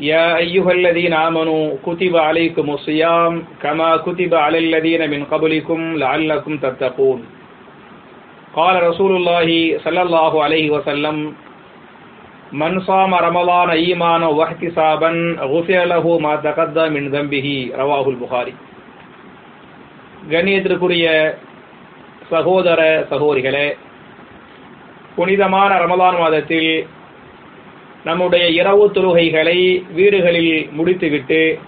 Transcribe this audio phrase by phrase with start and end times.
[0.00, 7.20] يا أيها الذين آمنوا كتب عليكم الصيام كما كتب على الذين من قبلكم لعلكم تتقون
[8.54, 11.16] قال رسول الله صلى الله عليه وسلم
[12.52, 18.54] من صام رمضان إيمانا واحتسابا غفر له ما تقدم من ذنبه رواه البخاري
[20.30, 21.06] கண்ணியத்திற்குரிய
[22.30, 23.66] சகோதர சகோதரிகளே
[25.16, 26.70] புனிதமான ரமலான் மாதத்தில்
[28.03, 29.57] நம்முடைய இரவு தொழுகைகளை
[29.93, 31.59] வீடுகளில் முடித்துவிட்டு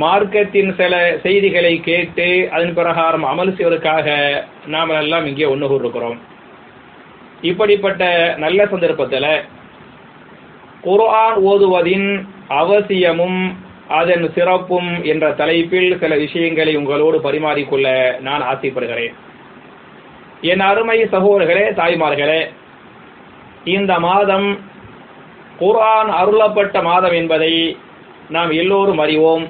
[0.00, 4.06] மார்க்கத்தின் சில செய்திகளை கேட்டு அதன் பிரகாரம் அமல் செய்வதற்காக
[4.66, 6.18] நாம் எல்லாம் இங்கே ஒன்று கூறுகிறோம்
[7.40, 9.44] இப்படிப்பட்ட நல்ல சந்தர்ப்பத்தில்
[10.80, 12.08] குர்ஆன் ஓதுவதின்
[12.48, 13.40] அவசியமும்
[13.88, 17.88] அதன் சிறப்பும் என்ற தலைப்பில் சில விஷயங்களை உங்களோடு பரிமாறிக்கொள்ள
[18.20, 19.14] நான் ஆசைப்படுகிறேன்.
[20.40, 22.40] என் அருமை சகோதரர்களே தாய்மார்களே
[23.64, 24.48] இந்த மாதம்
[25.58, 27.52] குர்ஆன் அருளப்பட்ட மாதம் என்பதை
[28.34, 29.44] நாம் எல்லோரும் அறிவோம்.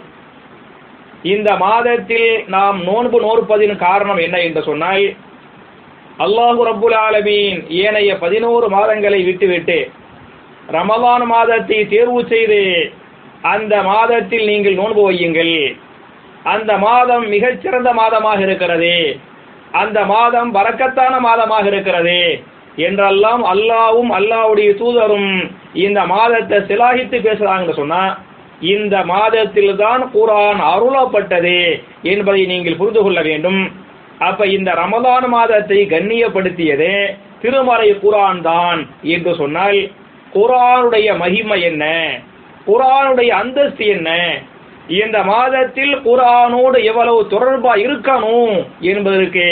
[1.35, 5.05] இந்த மாதத்தில் நாம் நோன்பு நோற்பதின் காரணம் என்ன என்று சொன்னால்
[6.25, 9.79] அல்லாஹு ரபுல் ஆலமீன் ஏனைய பதினோரு மாதங்களை விட்டுவிட்டு
[10.75, 12.61] ரமலான் மாதத்தை தேர்வு செய்து
[13.53, 15.57] அந்த மாதத்தில் நீங்கள் நோன்பு வையுங்கள்.
[16.53, 18.95] அந்த மாதம் மிகச்சிறந்த மாதமாக இருக்கிறது.
[19.83, 22.19] அந்த மாதம் வரக்கத்தான மாதமாக இருக்கிறது.
[22.77, 25.33] என்றெல்லாம் அல்லாவும் அல்லாவுடைய தூதரும்
[25.87, 28.03] இந்த மாதத்தை சிலாகித்து பேசுறாங்கன்னு சொன்னா
[28.73, 31.59] இந்த மாதத்தில் தான் குரான் அருளப்பட்டது
[32.13, 33.63] என்பதை நீங்கள் புரிந்து கொள்ள வேண்டும்.
[34.29, 36.93] அப்ப இந்த ரமலான் மாதத்தை கண்ணியப்படுத்தியது
[37.43, 38.81] திருமறை குரான் தான்
[39.15, 39.79] என்று சொன்னால்
[40.37, 41.85] குரானுடைய மகிமை என்ன?
[42.67, 44.11] குரானுடைய அந்தஸ்து என்ன?
[45.01, 49.47] இந்த மாதத்தில் குரானோடு எவ்வளவு தொடர்பா இருக்கணும் என்பதற்கு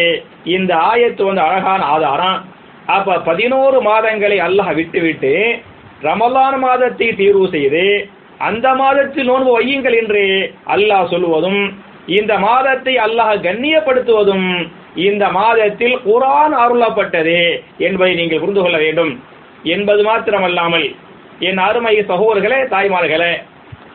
[0.56, 2.40] இந்த ஆயத்து வந்து அழகான ஆதாரம்.
[2.86, 5.62] அப்ப பதினோரு மாதங்களை அல்லாஹ் விட்டுவிட்டு
[6.02, 8.08] ரமலான் மாதத்தை தீர்வு செய்து
[8.40, 10.22] அந்த மாதத்தில் நோன்பு வையுங்கள் என்று
[10.66, 11.74] அல்லாஹ் சொல்லுவதும்
[12.06, 14.48] இந்த மாதத்தை அல்லாஹ் கண்ணியப்படுத்துவதும்
[14.94, 19.20] இந்த மாதத்தில் குரான் அருளப்பட்டது என்பதை நீங்கள் புரிந்து கொள்ள வேண்டும்.
[19.62, 20.94] என்பது மாத்திரமல்லாமல்
[21.40, 23.32] என் அருமை சகோதர்களே தாய்மார்களே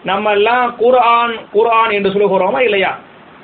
[0.04, 3.00] நம்ம எல்லாம் குர்ஆன் குரான் என்று சொல்லுகிறோமா இல்லையா?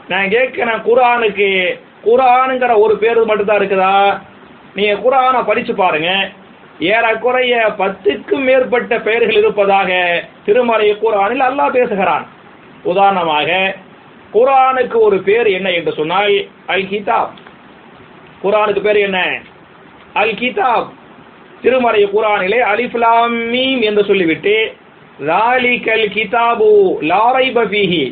[0.08, 4.20] நான் கேட்கிறேன் குரானுக்கு குரானுங்கிற ஒரு பேர் மட்டும்தான் இருக்குதா?
[4.76, 6.12] நீங்க குரானை படிச்சு பாருங்க.
[6.92, 9.90] ஏறக்குறைய பத்துக்கும் மேற்பட்ட பெயர்கள் இருப்பதாக
[10.46, 12.26] திருமலை குரானில் அல்லாஹ் பேசுகிறான்.
[12.92, 13.50] உதாரணமாக
[14.34, 16.34] குரானுக்கு ஒரு பேர் என்ன என்று சொன்னால்
[16.74, 17.34] அல் கிதாப்
[18.44, 19.20] குரானுக்கு பேர் என்ன?
[20.22, 20.90] அல் கிதாப்
[21.62, 24.56] திருமறை குரானிலே அலிஃப்லாம் மீம் என்று சொல்லிவிட்டு
[25.30, 26.72] லாலிகல் கிதாபு
[27.12, 28.04] லாரை பபிஹி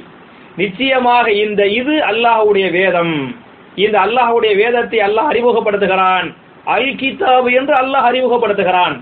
[0.62, 3.16] நிச்சயமாக இந்த இது அல்லாஹ்வுடைய வேதம்.
[3.76, 6.30] இந்த அல்லாஹ்வுடைய வேதத்தை அல்லாஹ் அறிமுகப்படுத்துகிறான்.
[6.66, 9.02] அல் கிதாபு என்று அல்லாஹ் அறிமுகப்படுத்துகிறான்.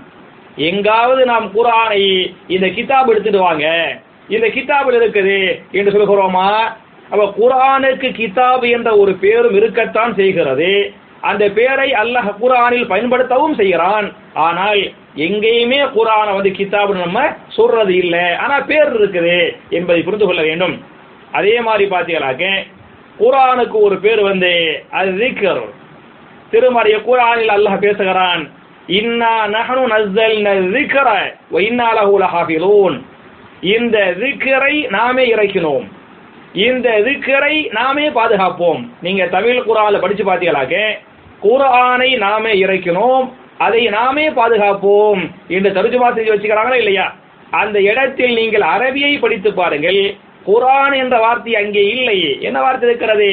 [0.56, 3.96] எங்காவது நாம் குரானை இந்த கிதாப் எடுத்துட்டு வாங்க.
[4.28, 6.72] இந்த கிதாபில் இருக்குது என்று சொல்கிறோமா?
[7.10, 10.92] அப்ப குரானுக்கு கிதாப் என்ற ஒரு பேரும் இருக்கத்தான் செய்கிறது.
[11.20, 14.12] அந்த பேரை அல்லாஹ் குரானில் பயன்படுத்தவும் செய்கிறான்.
[14.34, 18.34] ஆனால் எங்கேயுமே குரானை வந்து கிதாபு நம்ம சொல்றது இல்லை.
[18.34, 20.82] ஆனா பேர் இருக்குது என்பதை புரிந்து கொள்ள வேண்டும்.
[21.32, 22.66] அதே மாதிரி பார்த்தீங்களாக்க
[23.18, 25.10] குரானுக்கு ஒரு பேர் வந்து அது
[26.52, 28.42] திருமறைய குரானில் அல்லாஹ் பேசுகிறான்
[28.98, 31.08] இன்னா நஹனு நஸ்ஸல்ன ذிக்ர
[31.52, 32.96] வ இன்னா லஹு லஹாஃபிலூன்.
[33.76, 35.86] இந்த திக்கரை நாமே இறக்கினோம்
[36.68, 38.80] இந்த திக்கரை நாமே பாதுகாப்போம்.
[39.06, 40.76] நீங்க தமிழ் குரானில் படிச்சு பார்த்தீங்களாக்க
[41.44, 43.26] குரானை நாமே இறக்கினோம்
[43.66, 45.22] அதை நாமே பாதுகாப்போம்
[45.54, 47.06] என்று தருஜுமா செஞ்சு வச்சுக்கிறாங்களா இல்லையா?
[47.60, 50.00] அந்த இடத்தில் நீங்கள் அரபியை படித்து பாருங்கள்.
[50.48, 52.18] குரான் என்ற வார்த்தை அங்கே இல்லை.
[52.48, 53.30] என்ன வார்த்தை இருக்கிறது?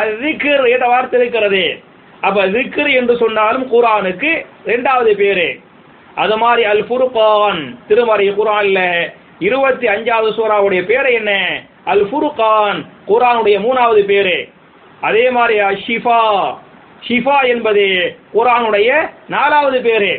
[0.00, 0.30] அது
[0.74, 1.64] என்ற வார்த்தை இருக்கிறது.
[2.26, 4.30] அப்ப திக்ர் என்று சொன்னாலும் குரானுக்கு
[4.64, 5.48] இரண்டாவது பேரு.
[6.14, 8.80] அது மாதிரி அல் ஃபுர்கான் திருமறை குரான்ல
[9.38, 11.30] இருபத்தி அஞ்சாவது சூறாவுடைய பேரு என்ன?
[11.84, 14.36] அல் ஃபுருகான் குரானுடைய மூணாவது பேரு.
[15.00, 16.20] அதே மாதிரி ஷிஃபா
[17.06, 17.86] ஷிஃபா என்பது
[18.34, 18.90] குரானுடைய
[19.28, 20.12] நாலாவது பேரு.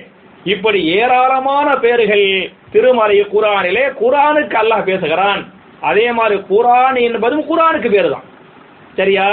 [0.44, 2.28] இப்படி ஏராளமான பேர்கள்
[2.72, 5.42] திருமறை குரானிலே குரானுக்கு அல்லாஹ் பேசுகிறான்.
[5.90, 8.28] அதே மாதிரி குரான் என்பதும் குரானுக்கு பேரு தான்
[8.98, 9.28] சரியா?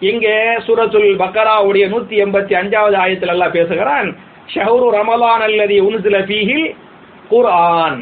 [0.00, 0.34] இங்கே
[0.66, 4.08] சூரத்துல் பக்கராவுடைய நூத்தி எண்பத்தி அஞ்சாவது ஆயத்தில் அல்லாஹ் பேசுகிறான்
[4.54, 6.68] ஷஹ்ரு ரமலான் அல்லது உன்சில பீஹில்
[7.30, 7.98] குர்ஆன்.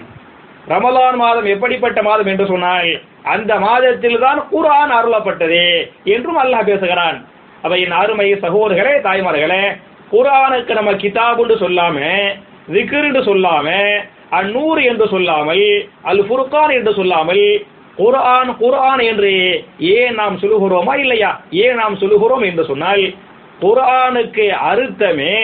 [0.69, 2.91] ரமலான் மாதம் எப்படிப்பட்ட மாதம் என்று சொன்னால்
[3.35, 5.63] அந்த மாதத்தில் தான் குர்ஆன் அருளப்பட்டது
[6.15, 7.17] என்றும் அல்லாஹ் பேசுகிறான்.
[7.63, 9.63] அப்ப என் அருமை சகோதரர்களே தாய்மார்களே
[10.13, 11.97] குர்ஆனுக்கு நம்ம கிதாபுன்னு சொல்லாம
[12.75, 13.67] திக்ருன்னு சொல்லாம
[14.39, 15.65] அந்நூறு என்று சொல்லாமல்
[16.11, 17.43] அல் ஃபுர்கான் என்று சொல்லாமல்
[17.99, 21.41] குரான் குரான் என்று ஏன் நாம் சொல்லுகிறோமா இல்லையா?
[21.51, 23.15] ஏன் நாம் சொல்லுகிறோம் என்று சொன்னால்
[23.61, 25.37] குரானுக்கு அர்த்தமே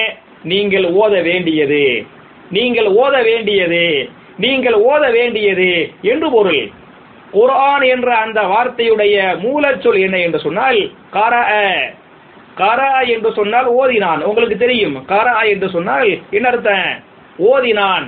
[0.43, 2.06] நீங்கள் ஓத வேண்டியது.
[2.50, 4.08] நீங்கள் ஓத வேண்டியது.
[4.37, 6.70] நீங்கள் ஓத வேண்டியது என்று பொருள்.
[7.32, 11.34] குரான் என்ற அந்த வார்த்தையுடைய மூலச்சொல் என்ன என்று சொன்னால் கர
[12.55, 14.20] கர என்று சொன்னால் ஓதினான்.
[14.20, 15.05] உங்களுக்கு தெரியும்.
[15.05, 16.90] கர என்று சொன்னால் என்ன அர்த்தம்?
[17.38, 18.06] ஓதினான்.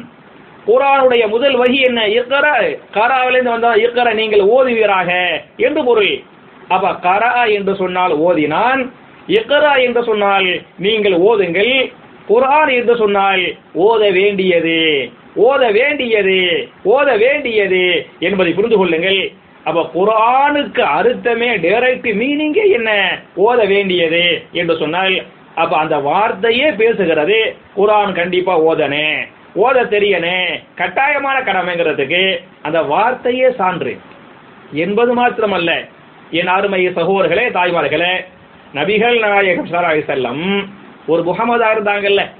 [0.66, 2.06] குரானுடைய முதல் வகி என்ன?
[2.08, 2.46] இக்கர
[2.92, 5.10] கராவிலிருந்து வந்தா இக்கர நீங்கள் ஓதுவீராக.
[5.56, 6.22] என்று பொருள்.
[6.68, 8.90] அப்ப கரா என்று சொன்னால் ஓதினான்.
[9.28, 11.92] இக்கரா என்று சொன்னால் நீங்கள் ஓதுங்கள்.
[12.28, 13.42] குரான் என்று சொன்னால்
[13.74, 15.10] ஓத வேண்டியது.
[15.36, 16.68] ஓத வேண்டியது.
[16.84, 19.32] ஓத வேண்டியது என்பதை புரிந்து கொள்ளுங்கள்.
[19.64, 23.18] அப்ப குரானுக்கு அர்த்தமே டைரக்ட் மீனிங்கே என்ன?
[23.36, 25.22] ஓத வேண்டியது என்று சொன்னால்
[25.54, 27.56] அப்ப அந்த வார்த்தையே பேசுகிறது.
[27.76, 29.08] குரான் கண்டிப்பா ஓதனே.
[29.54, 33.98] ஓத தெரியனே கட்டாயமான கடமைங்கிறதுக்கு அந்த வார்த்தையே சான்று.
[34.72, 35.88] என்பது மாத்திரமல்ல.
[36.30, 38.24] என் அருமை சகோதரர்களே தாய்மார்களே
[38.74, 40.66] நபிகள் நாயகம் சலாஹி செல்லம்
[41.06, 42.30] ஒரு முகமதா இருந்தாங்கல்ல.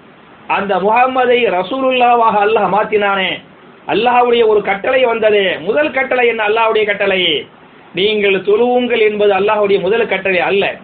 [0.46, 3.43] அந்த முகம்மதை ரசூலுல்லாவாக அல்லாஹ் மாத்தினானே.
[3.88, 5.56] அல்லாஹ்வுடைய ஒரு கட்டளை வந்தது.
[5.61, 6.49] முதல் கட்டளை என்ன?
[6.49, 7.46] அல்லாஹ்வுடைய கட்டளை.
[7.94, 10.75] நீங்கள் தொழுவுங்கள் என்பது அல்லாஹ்வுடைய முதல் கட்டளை அல்ல.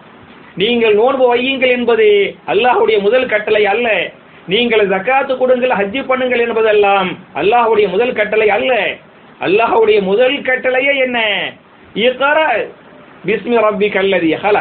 [0.55, 4.11] நீங்கள் நோன்பு வையுங்கள் என்பது அல்லாஹ்வுடைய முதல் கட்டளை அல்ல.
[4.51, 7.09] நீங்கள் ஜக்காத்து கொடுங்கள் ஹஜ்ஜி பண்ணுங்கள் என்பதெல்லாம்
[7.41, 8.73] அல்லாஹுடைய முதல் கட்டளை அல்ல.
[9.47, 11.19] அல்லாஹுடைய முதல் கட்டளையே என்ன?
[13.27, 14.57] பிஸ்மி ரப்பி கல்லதி ஹல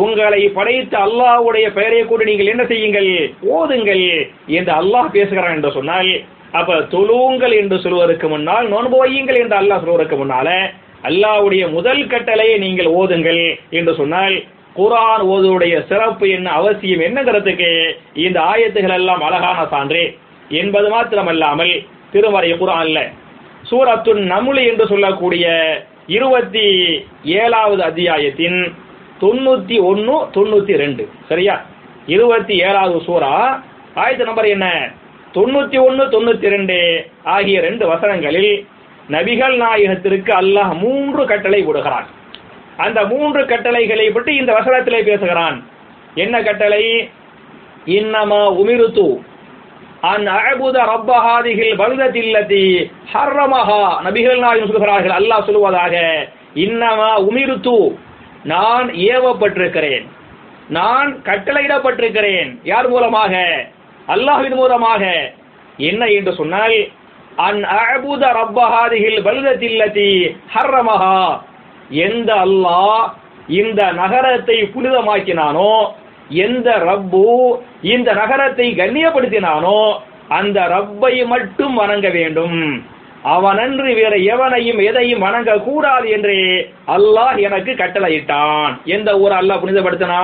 [0.00, 3.08] உங்களை படைத்த அல்லாஹுடைய பெயரை கூட நீங்கள் என்ன செய்யுங்கள்?
[3.54, 4.04] ஓதுங்கள்
[4.58, 6.10] என்று அல்லாஹ் பேசுகிறான் என்று சொன்னால்
[6.58, 10.48] அப்ப தொழுங்கள் என்று சொல்வதற்கு முன்னால் நோன்பு வையுங்கள் என்று அல்லாஹ் சொல்வதற்கு முன்னால
[11.08, 13.42] அல்லாஹ்வுடைய முதல் கட்டளையை நீங்கள் ஓதுங்கள்
[13.78, 14.34] என்று சொன்னால்
[14.76, 20.16] குரான் ஓதுடைய சிறப்பு என்ன அவசியம் என்னங்கிறதுக்கு இந்த ஆயத்துகள் எல்லாம் அழகான சான்று.
[20.48, 23.12] என்பது மாத்திரமல்லாமல் திருமறை குரான்ல
[23.70, 25.46] சூரத்து நமுலி என்று சொல்லக்கூடிய
[26.06, 26.64] இருபத்தி
[27.24, 28.74] ஏழாவது அத்தியாயத்தின்
[29.20, 31.08] தொண்ணூத்தி ஒன்னு தொண்ணூத்தி ரெண்டு.
[31.28, 31.64] சரியா?
[32.06, 33.62] இருபத்தி ஏழாவது சூரா
[33.96, 34.92] ஆயத்து நம்பர் என்ன?
[35.34, 38.66] தொண்ணூத்தி ஒன்னு தொண்ணூத்தி ரெண்டு ஆகிய ரெண்டு வசனங்களில்
[39.10, 42.06] நபிகள் நாயகத்திற்கு அல்லாஹ் மூன்று கட்டளை விடுகிறான்.
[42.76, 45.68] அந்த மூன்று கட்டளைகளை பற்றி இந்த வசனத்திலே பேசுகிறான்.
[46.14, 47.10] என்ன கட்டளை?
[47.84, 49.28] இன்னமா உமிருத்து
[50.00, 54.02] அன் அபுத ரப்பஹாதிகள் பல்தத்தில்லதி ஹர்ரமஹா.
[54.04, 57.96] நபிகள் நாயும் சொல்கிறார்கள் அல்லாஹ் சொல்லுவதாக இன்னமா உமிருத்து
[58.42, 60.06] நான் ஏவப்பட்டிருக்கிறேன்.
[60.68, 62.60] நான் கட்டளையிடப்பட்டிருக்கிறேன்.
[62.62, 63.64] யார் மூலமாக?
[64.08, 65.32] அல்லாஹ்வின் மூலமாக.
[65.76, 66.88] என்ன என்று சொன்னால்
[67.36, 71.40] அன் அபுத ரப்பஹாதிகள் பல்தத்தில்லதி ஹர்ரமஹா.
[71.90, 73.02] எந்த அல்லாஹ்
[73.60, 75.72] இந்த நகரத்தை புனிதமாக்கினானோ
[76.46, 77.24] எந்த ரப்பு
[77.94, 79.80] இந்த நகரத்தை கண்ணியப்படுத்தினானோ
[80.38, 82.58] அந்த ரப்பை மட்டும் வணங்க வேண்டும்.
[83.36, 86.36] அவனன்று வேற எவனையும் எதையும் வணங்க கூடாது என்று
[86.96, 88.72] அல்லாஹ் எனக்கு கட்டளையிட்டான்.
[88.84, 90.20] எந்த ஊர் அல்லாஹ் புனிதப்படுத்தினா?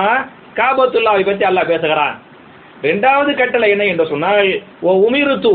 [0.59, 2.15] காபத்துல்லாவை பற்றி அல்லாஹ் பேசுகிறான்.
[2.81, 4.49] இரண்டாவது கட்டளை என்ன என்று சொன்னால்
[4.81, 5.53] ஓ உமிருத்து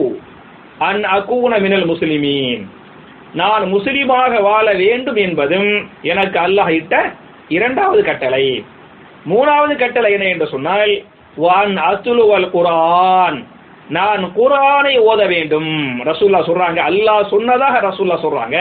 [0.89, 2.63] அன் அக்கூன மினல் முஸ்லிமீன்.
[3.41, 5.71] நான் முஸ்லிமாக வாழ வேண்டும் என்பதும்
[6.03, 6.95] எனக்கு அல்லாஹ் இட்ட
[7.49, 8.45] இரண்டாவது கட்டளை.
[9.31, 10.93] மூணாவது கட்டளை என்ன என்று சொன்னால்
[11.37, 13.39] வான் அத்துலுவல் குரான்
[13.89, 15.71] நான் குரானை ஓத வேண்டும்.
[16.11, 18.59] ரசூல்லா சொல்றாங்க அல்லாஹ் சொன்னதாக ரசூல்லா சொல்றாங்க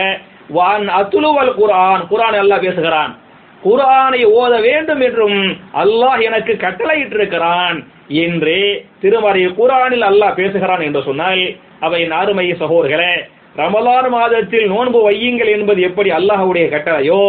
[0.48, 3.12] வான் அத்துலுவல் குரான் குரான் அல்லாஹ் பேசுகிறான்.
[3.62, 5.38] குரானை ஓத வேண்டும் என்றும்
[5.82, 7.76] அல்லாஹ் எனக்கு கட்டளையிட்டிருக்கிறான்
[8.24, 8.56] என்று
[9.02, 11.42] திருமறை குரானில் அல்லாஹ் பேசுகிறான் என்று சொன்னால்
[11.80, 13.14] அவை அருமை சகோதரர்களே
[13.60, 17.22] ரமலான் மாதத்தில் நோன்பு வையுங்கள் என்பது எப்படி அல்லாஹ்வுடைய கட்டளையோ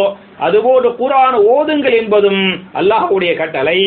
[0.46, 2.42] அதுபோன்று குரான் ஓதுங்கள் என்பதும்
[2.80, 3.78] அல்லாஹ்வுடைய கட்டளை.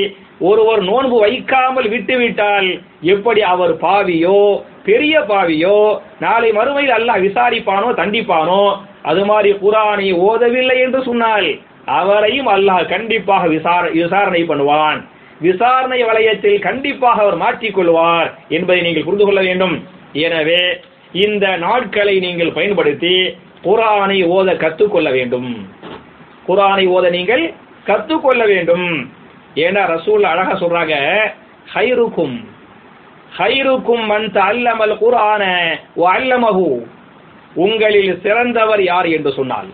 [0.50, 2.68] ஒருவர் நோன்பு வைக்காமல் விட்டுவிட்டால்
[3.14, 4.42] எப்படி அவர் பாவியோ
[4.88, 5.78] பெரிய பாவியோ
[6.26, 8.64] நாளை மறுமையில் அல்லாஹ் விசாரிப்பானோ தண்டிப்பானோ?
[9.10, 11.48] அது மாதிரி குரானை ஓதவில்லை என்று சொன்னால்
[12.00, 15.00] அவரையும் அல்லாஹ் கண்டிப்பாக விசார விசாரணை பண்ணுவான்.
[15.48, 19.76] விசாரணை வளையத்தில் கண்டிப்பாக அவர் மாற்றிக்கொள்வார் என்பதை நீங்கள் புரிந்து கொள்ள வேண்டும்.
[20.26, 20.62] எனவே
[21.12, 23.16] இந்த நாட்களை நீங்கள் பயன்படுத்தி
[23.64, 25.68] குரானை ஓத கற்றுக்கொள்ள வேண்டும்.
[26.48, 27.54] குரானை ஓத நீங்கள்
[27.86, 28.88] கற்றுக்கொள்ள வேண்டும்.
[29.56, 30.96] ஏன்னா ரசூல் அழகா சொல்றாங்க
[31.74, 32.38] ஹைருக்கும்
[33.38, 35.44] ஹைருக்கும் மந்த அல்லமல் குரான
[36.14, 36.70] அல்லமகு
[37.56, 39.70] உங்களில் சிறந்தவர் யார் என்று சொன்னால்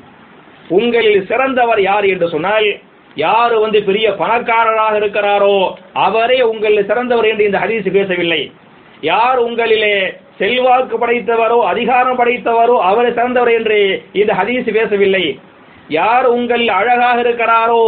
[0.69, 2.67] உங்களில் சிறந்தவர் யார் என்று சொன்னால்
[3.15, 5.55] யார் வந்து பெரிய பணக்காரராக இருக்கிறாரோ
[5.93, 8.51] அவரே உங்களில் சிறந்தவர் என்று இந்த ஹதீஸ் பேசவில்லை.
[9.01, 9.95] யார் உங்களிலே
[10.39, 13.79] செல்வாக்கு படைத்தவரோ அதிகாரம் படைத்தவரோ அவர் சிறந்தவர் என்று
[14.19, 15.25] இந்த ஹதீஸ் பேசவில்லை.
[15.97, 17.81] யார் உங்கள் அழகாக இருக்கிறாரோ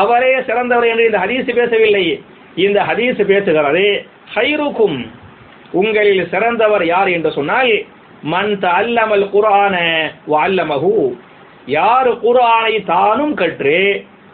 [0.00, 2.04] அவரே சிறந்தவர் என்று இந்த ஹதீஸ் பேசவில்லை.
[2.64, 3.86] இந்த ஹதீஸ் பேசுகிறது
[4.34, 4.98] ஹைருக்கும்
[5.80, 7.72] உங்களில் சிறந்தவர் யார் என்று சொன்னால்
[8.32, 9.76] மன் அல்லமல் குரான
[10.32, 10.92] வல்லமகு
[11.76, 13.80] யார் குரானை தானும் கற்று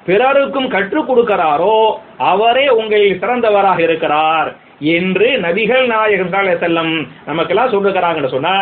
[0.07, 1.76] பிறருக்கும் கற்றுக் கொடுக்கிறாரோ
[2.31, 4.50] அவரே உங்களில் சிறந்தவராக இருக்கிறார்.
[4.96, 6.32] என்று நபிகள் நாயகம்
[6.64, 6.92] செல்லம்
[7.30, 8.54] நமக்கெல்லாம் சொல்லுகிறாங்கன்னு சொன்னா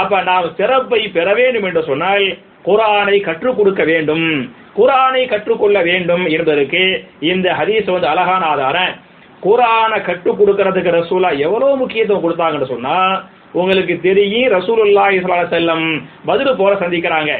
[0.00, 2.24] அப்ப நாம் சிறப்பை பெற வேண்டும் என்று சொன்னால்
[2.66, 4.26] குரானை கற்றுக் கொடுக்க வேண்டும்.
[4.76, 6.82] குரானை கற்றுக்கொள்ள வேண்டும் என்பதற்கு
[7.32, 8.92] இந்த ஹதீஸ் வந்து அழகான ஆதாரம்.
[9.42, 12.96] குரானை கற்றுக் கொடுக்கறதுக்கு ரசூலா எவ்வளவு முக்கியத்துவம் கொடுத்தாங்கன்னு சொன்னா
[13.52, 15.84] உங்களுக்கு தெரியும் ரசூலுல்லாஹி ஸல்லல்லாஹு செல்லம்
[16.30, 17.32] பதில் போல சந்திக்கிறாங்க.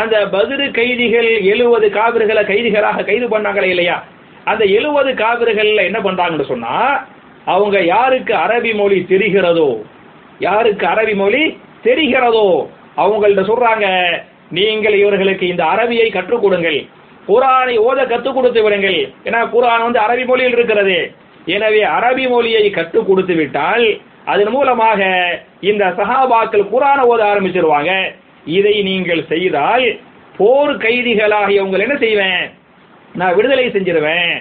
[0.00, 3.96] அந்த பதிரு கைதிகள் எழுபது காவிர்களை கைதிகளாக கைது பண்ணாங்களே இல்லையா?
[4.44, 6.74] அந்த எழுபது காவிர்கள்ல என்ன பண்றாங்கன்னு சொன்னா
[7.52, 9.70] அவங்க யாருக்கு அரபி மொழி தெரிகிறதோ
[10.46, 11.42] யாருக்கு அரபி மொழி
[11.86, 12.48] தெரிகிறதோ
[13.02, 13.86] அவங்கள்ட்ட சொல்றாங்க
[14.58, 16.78] நீங்கள் இவர்களுக்கு இந்த அரபியை கற்றுக் கொடுங்கள்.
[17.28, 19.00] குரானை ஓத கற்றுக் கொடுத்து விடுங்கள்.
[19.26, 20.96] ஏன்னா குரான் வந்து அரபி மொழியில் இருக்கிறது.
[21.54, 23.84] எனவே அரபி மொழியை கற்றுக் கொடுத்து விட்டால்
[24.32, 25.00] அதன் மூலமாக
[25.70, 27.92] இந்த சஹாபாக்கள் குரானை ஓத ஆரம்பிச்சிருவாங்க.
[28.58, 29.86] இதை நீங்கள் செய்தால்
[30.38, 32.42] போர் கைதிகளாகிய உங்களை என்ன செய்வேன்?
[33.20, 34.34] நான் விடுதலை செஞ்சிருவேன்.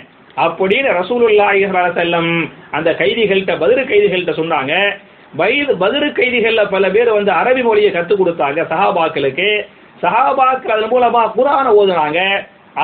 [0.45, 1.61] அப்படின்னு ரசூலுல்லாஹி
[1.99, 2.31] செல்லம்
[2.77, 4.73] அந்த கைதிகள்கிட்ட பதிரு கைதிகள்கிட்ட சொன்னாங்க.
[5.39, 9.49] வயது பதிரு கைதிகள்ல பல பேர் வந்து அரபி மொழியை கற்றுக் கொடுத்தாங்க சஹாபாக்களுக்கு.
[10.03, 12.19] சஹாபாக்கள் அதன் மூலமா குரானை ஓதுனாங்க.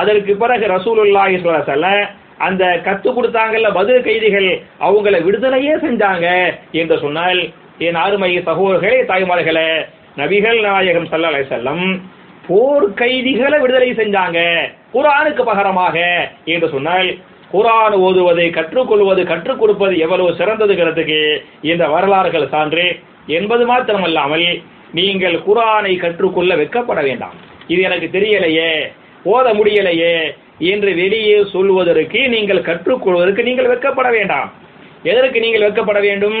[0.00, 2.02] அதற்கு பிறகு ரசூலுல்லாஹி செல்லம்
[2.46, 4.48] அந்த கற்றுக் கொடுத்தாங்கல்ல பதிரு கைதிகள்
[4.86, 6.26] அவங்கள விடுதலையே செஞ்சாங்க
[6.80, 7.40] என்று சொன்னால்
[7.86, 9.70] என் ஆறுமை சகோதரர்களே தாய்மார்களே
[10.20, 11.84] நபிகள் நாயகம் ஸல்லல்லாஹு அலைஹி வஸல்லம்
[12.48, 14.38] போர் கைதிகளை விடுதலை செஞ்சாங்க.
[14.92, 15.96] குரானுக்கு பகரமாக
[16.54, 17.08] என்று சொன்னால்
[17.52, 21.18] குரான் ஓதுவதை கற்றுக்கொள்வது கற்றுக் கொடுப்பது எவ்வளவு சிறந்ததுங்கிறதுக்கு
[21.70, 22.86] இந்த வரலாறுகள் சான்று.
[23.38, 24.48] என்பது மாத்திரமல்லாமல்
[24.98, 27.36] நீங்கள் குரானை கற்றுக்கொள்ள வெக்கப்பட வேண்டாம்.
[27.72, 28.70] இது எனக்கு தெரியலையே
[29.34, 30.16] ஓத முடியலையே
[30.72, 34.50] என்று வெளியே சொல்வதற்கு நீங்கள் கற்றுக்கொள்வதற்கு நீங்கள் வெக்கப்பட வேண்டாம்.
[35.02, 36.40] எதற்கு நீங்கள் வெக்கப்பட வேண்டும்?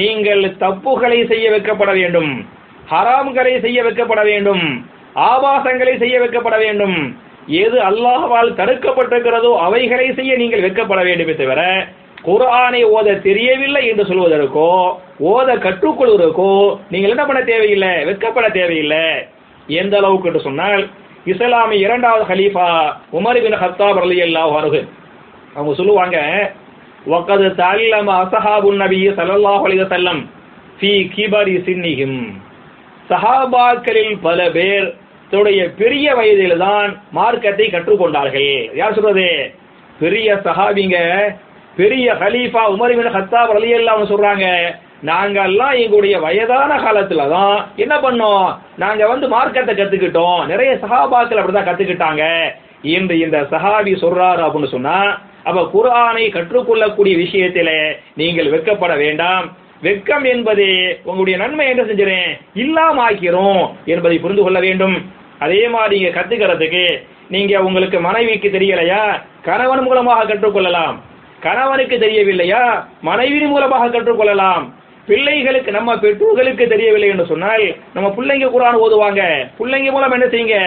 [0.00, 2.30] நீங்கள் தப்புகளை செய்ய வைக்கப்பட வேண்டும்
[2.92, 4.64] ஹராம்களை செய்ய வைக்கப்பட வேண்டும்
[5.30, 6.96] ஆபாசங்களை செய்ய வைக்கப்பட வேண்டும்.
[7.48, 11.88] எது அல்லாஹால் தடுக்கப்பட்டிருக்கிறதோ அவைகளை செய்ய நீங்கள் வெட்கப்பட வேண்டுமே தவிர
[12.24, 18.04] குர்ஆனை ஓத தெரியவில்லை என்று சொல்வதற்கோ ஓத கற்றுக்கொள்வதற்கோ நீங்கள் என்ன பண்ண தேவையில்லை?
[18.04, 19.28] வெட்கப்பட தேவையில்லை.
[19.68, 20.88] எந்த அளவுக்கு என்று சொன்னால்
[21.26, 24.80] இஸ்லாமிய இரண்டாவது ஹலீஃபா உமர் பின் ஹத்தாப் அல்லாஹ் அன்ஹு.
[25.56, 26.48] அவங்க சொல்லுவாங்க
[27.06, 30.20] வக்கது தல்லம அசஹாபுன் நபி சல்லாஹ் அலி வஸல்லம்
[30.80, 32.20] ஃபி கிபரி சின்னிஹிம்.
[33.10, 35.01] சஹாபாக்களில் பல பேர்
[35.32, 38.50] தன்னுடைய பெரிய வயதில் தான் மார்க்கத்தை கற்றுக்கொண்டார்கள்.
[38.80, 39.28] யார் சொல்றது?
[40.00, 40.98] பெரிய சஹாபிங்க
[41.76, 44.46] பெரிய ஹலீஃபா உமர் பின் ஹத்தாப் ரலியல்லாஹு சொல்றாங்க
[45.10, 48.44] நாங்கெல்லாம் எங்களுடைய வயதான காலத்துல தான் என்ன பண்ணோம்?
[48.82, 50.42] நாங்க வந்து மார்க்கத்தை கத்துக்கிட்டோம்.
[50.52, 52.24] நிறைய சஹாபாக்கள் அப்படிதான் கத்துக்கிட்டாங்க.
[52.96, 54.98] என்று இந்த சஹாபி சொல்றாரு அப்படின்னு சொன்னா
[55.48, 57.70] அப்ப குரானை கற்றுக்கொள்ளக்கூடிய விஷயத்தில
[58.20, 59.46] நீங்கள் வெட்கப்பட வேண்டாம்.
[59.88, 60.66] வெட்கம் என்பது
[61.08, 62.30] உங்களுடைய நன்மை என்ன செஞ்சிடும்
[62.64, 63.62] இல்லாம ஆக்கிறோம்
[63.92, 64.96] என்பதை புரிந்து கொள்ள வேண்டும்.
[65.44, 66.84] அதே மாதிரி நீங்க கத்துக்கிறதுக்கு
[67.34, 69.02] நீங்க உங்களுக்கு மனைவிக்கு தெரியலையா?
[69.48, 70.96] கணவன் மூலமாக கற்றுக்கொள்ளலாம்.
[71.46, 72.62] கணவனுக்கு தெரியவில்லையா?
[73.08, 74.64] மனைவியின் மூலமாக கற்றுக்கொள்ளலாம்.
[75.06, 79.22] பிள்ளைகளுக்கு நம்ம பெற்றோர்களுக்கு தெரியவில்லை என்று சொன்னால் நம்ம பிள்ளைங்க குரான் ஓதுவாங்க.
[79.60, 80.58] பிள்ளைங்க மூலம் என்ன செய்யுங்க?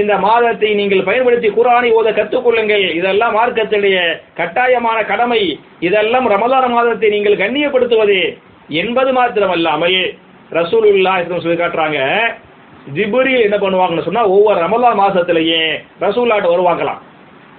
[0.00, 2.84] இந்த மாதத்தை நீங்கள் பயன்படுத்தி குரானை ஓத கற்றுக்கொள்ளுங்கள்.
[2.98, 3.96] இதெல்லாம் மார்க்கத்துடைய
[4.40, 5.42] கட்டாயமான கடமை.
[5.88, 8.20] இதெல்லாம் ரமதான மாதத்தை நீங்கள் கண்ணியப்படுத்துவது
[8.82, 9.98] என்பது மாத்திரமல்லாமல்
[10.58, 11.14] ரசூலுல்லா
[11.46, 12.00] சொல்லி காட்டுறாங்க.
[12.88, 17.00] ஜிபுரியில் என்ன பண்ணுவாங்கன்னு சொன்னால் ஒவ்வொரு ரமலா மாதத்துலேயே ரசூல்லாட்ட வருவாங்களாம்.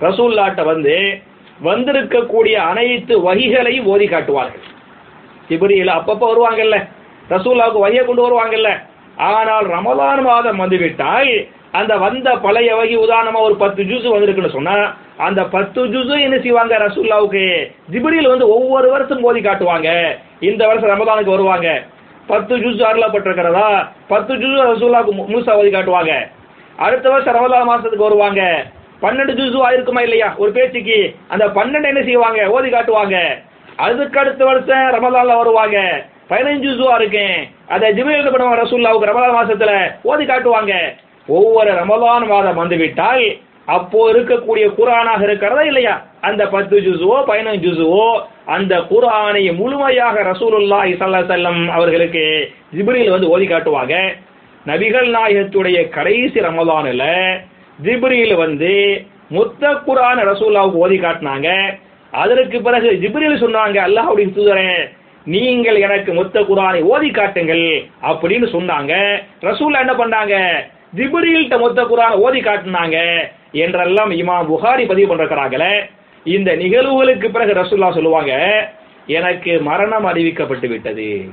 [0.02, 1.22] ரசூல்லாட்ட வந்து
[1.64, 4.62] வந்திருக்கக்கூடிய அனைத்து வகைகளையும் ஓதி காட்டுவார்கள்.
[5.50, 6.88] ஜிபுரியில் அப்பப்போ வருவாங்கல்ல.
[7.30, 8.70] ரசூல்லாவுக்கு வகையை கொண்டு வருவாங்கல்ல.
[9.16, 15.44] ஆனால் ரமலான் மாதம் வந்துவிட்டால் அந்த வந்த பழைய வகை உதாரணமாக ஒரு பத்து ஜூஸ் வந்திருக்குன்னு சொன்னால் அந்த
[15.44, 17.72] பத்து ஜூஸும் என்ன செய்வாங்க ரசூல்லாவுக்கு?
[17.92, 20.18] ஜிப்ரீல் வந்து ஒவ்வொரு வருஷம் ஓதி காட்டுவாங்க.
[20.40, 21.86] இந்த வருஷம் ரமதானுக்கு வருவாங்க.
[22.28, 23.88] பத்து ஜூஸ் அருளப்பட்டிருக்கிறதா?
[24.08, 26.32] பத்து ஜூஸ் ரசூல்லாவுக்கு மு- முழுசா ஓதி காட்டுவாங்க.
[26.78, 28.66] அடுத்த வருஷம் ரமதா மாசத்துக்கு வருவாங்க.
[29.02, 30.34] பன்னெண்டு ஜூஸ் ஆயிருக்குமா இல்லையா?
[30.38, 31.16] ஒரு பேச்சுக்கு.
[31.28, 32.50] அந்த பன்னெண்டு என்ன செய்வாங்க?
[32.50, 33.42] ஓதி காட்டுவாங்க.
[33.76, 36.04] அதுக்கு அடுத்த வருஷம் ரமதான்ல வருவாங்க.
[36.30, 39.96] பதினஞ்சு ஜூஸுவா இருக்கேன் அதை ஜிப்ரீல் பண்ணுவாங்க ரசூல்லாவுக்கு ரமதான் மாசத்துல.
[40.04, 40.74] ஓதி காட்டுவாங்க.
[41.28, 46.02] ஒவ்வொரு ரமலான் மாதம் வந்துவிட்டால் அப்போ இருக்கக்கூடிய குரானாக இருக்கிறதா இல்லையா?
[46.22, 48.22] அந்த பத்து ஜூஸுவோ பதினஞ்சு ஜூஸுவோ
[48.56, 52.24] அந்த குரானை முழுமையாக ரசூலுல்லாஹி ஸல்லல்லாஹு செல்லம் அவர்களுக்கு
[52.76, 53.96] ஜிப்ரில் வந்து ஓதி காட்டுவாங்க.
[54.70, 57.08] நபிகள் நாயகத்துடைய கடைசி ரமதானில்
[57.86, 58.74] ஜிப்ரில் வந்து
[59.38, 61.50] மொத்த குரான் ரசூல்லாவுக்கு ஓதி காட்டினாங்க.
[62.14, 64.72] அதற்கு பிறகு ஜிப்ரில் சொன்னாங்க அல்லாஹ்வுடைய தூதரே
[65.26, 67.66] நீங்கள் எனக்கு மொத்த குரானை ஓதி காட்டுங்கள்
[68.10, 68.94] அப்படின்னு சொன்னாங்க.
[69.50, 70.36] ரசூல்லா என்ன பண்ணாங்க?
[71.00, 72.98] ஜிப்ரீல்ட்ட மொத்த குரானை ஓதி காட்டினாங்க
[73.64, 75.74] என்றெல்லாம் இமாம் புகாரி பதிவு பண்றாங்களே
[76.24, 78.34] இந்த நிகழ்வுகளுக்கு பிறகு ரசுல்லா சொல்லுவாங்க
[79.08, 81.30] எனக்கு மரணம் அறிவிக்கப்பட்டு விட்டது.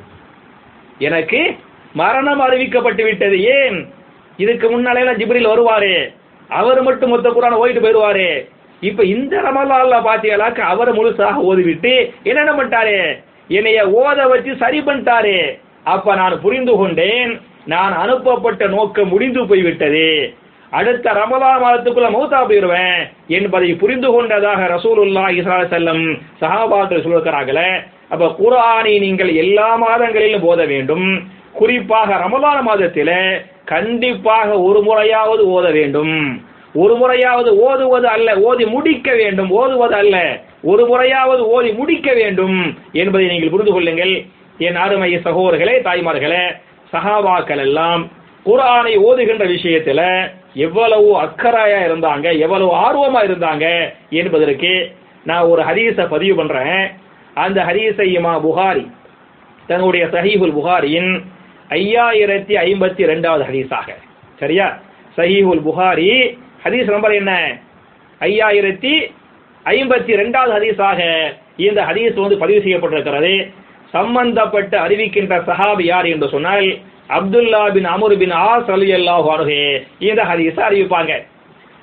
[0.98, 1.56] எனக்கு
[1.92, 3.44] மரணம் அறிவிக்கப்பட்டு விட்டது.
[3.44, 3.88] ஏன்?
[4.36, 6.14] இதுக்கு முன்னாலே ஜிப்ரில் வருவாரு.
[6.48, 8.48] அவர் மட்டும் மொத்த குரான் ஓயிட்டு போயிடுவாரு.
[8.80, 13.24] இப்ப இந்த ரமலான்ல பாத்தீங்களாக்க அவர் முழுசாக ஓதிவிட்டு என்னென்ன பண்ணிட்டாரு?
[13.48, 15.58] என்னைய ஓத வச்சு சரி பண்ணிட்டாரு.
[15.84, 20.34] அப்ப நான் புரிந்து கொண்டேன் நான் அனுப்பப்பட்ட நோக்கம் முடிந்து போய்விட்டது.
[20.70, 22.98] அடுத்த ரமலான் மாதத்துக்குள்ள மௌத்தா போயிருவேன்
[23.28, 26.02] என்பதை புரிந்து கொண்டதாக ரசூலுல்லா இஸ்ரா செல்லம்
[26.40, 27.70] சஹாபாக்கள் சொல்லுகிறார்களே
[28.08, 31.06] அப்ப குரானை நீங்கள் எல்லா மாதங்களிலும் போத வேண்டும்.
[31.52, 33.10] குறிப்பாக ரமலான் மாதத்தில
[33.64, 36.14] கண்டிப்பாக ஒரு முறையாவது ஓத வேண்டும்.
[36.74, 40.16] ஒரு முறையாவது ஓதுவது அல்ல ஓதி முடிக்க வேண்டும் ஓதுவது அல்ல.
[40.62, 42.58] ஒரு முறையாவது ஓதி முடிக்க வேண்டும்
[42.92, 44.14] என்பதை நீங்கள் புரிந்து கொள்ளுங்கள்.
[44.58, 46.44] என் அருமை சகோதரர்களே தாய்மார்களே
[46.92, 48.10] சஹாபாக்கள் எல்லாம்
[48.46, 50.06] குரானை ஓதுகின்ற விஷயத்தில்
[50.54, 56.90] எவ்வளவு அக்கறையா இருந்தாங்க எவ்வளவு ஆர்வமா இருந்தாங்க என்பதற்கு நான் ஒரு ஹரீஸை பதிவு பண்றேன்.
[57.34, 58.90] அந்த ஹதீஸை இமா புகாரி
[59.66, 61.24] தன்னுடைய சஹீஹுல் புகாரியின்
[61.68, 63.94] ஐயாயிரத்தி ஐம்பத்தி ரெண்டாவது ஹதீஸாக.
[64.38, 64.78] சரியா?
[65.16, 67.58] சஹீஹுல் புகாரி ஹதீஸ் நம்பர் என்ன?
[68.20, 69.12] ஐயாயிரத்தி
[69.64, 73.52] ஐம்பத்தி ரெண்டாவது ஹதீஸாக இந்த ஹதீஸ் வந்து பதிவு செய்யப்பட்டிருக்கிறது.
[73.92, 76.78] சம்பந்தப்பட்டு அறிவிக்கின்ற சஹாபி யார் என்று சொன்னால்
[77.08, 79.50] Abdullah bin Amr bin As அலி அல்லாஹ்
[79.98, 81.24] இந்த ஹதீஸை அறிவிப்பாங்க.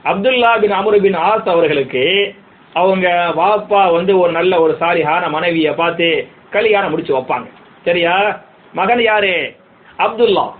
[0.05, 2.35] Abdullah bin Amr bin As அவர்களுக்கு
[2.73, 7.45] அவங்க வாப்பா வந்து ஒரு நல்ல ஒரு சாரிஹான மனைவியை பார்த்து கல்யாணம் முடிச்சு வைப்பாங்க.
[7.85, 8.39] சரியா?
[8.73, 9.55] மகன் யாரு?
[9.97, 10.53] அப்துல்லா.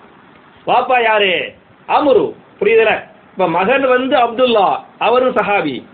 [0.67, 1.53] வாப்பா யாரு?
[1.87, 2.33] அமுரு.
[2.59, 3.03] புரியுதுல?
[3.31, 5.85] இப்ப மகன் வந்து அப்துல்லா அவரும் சஹாபி.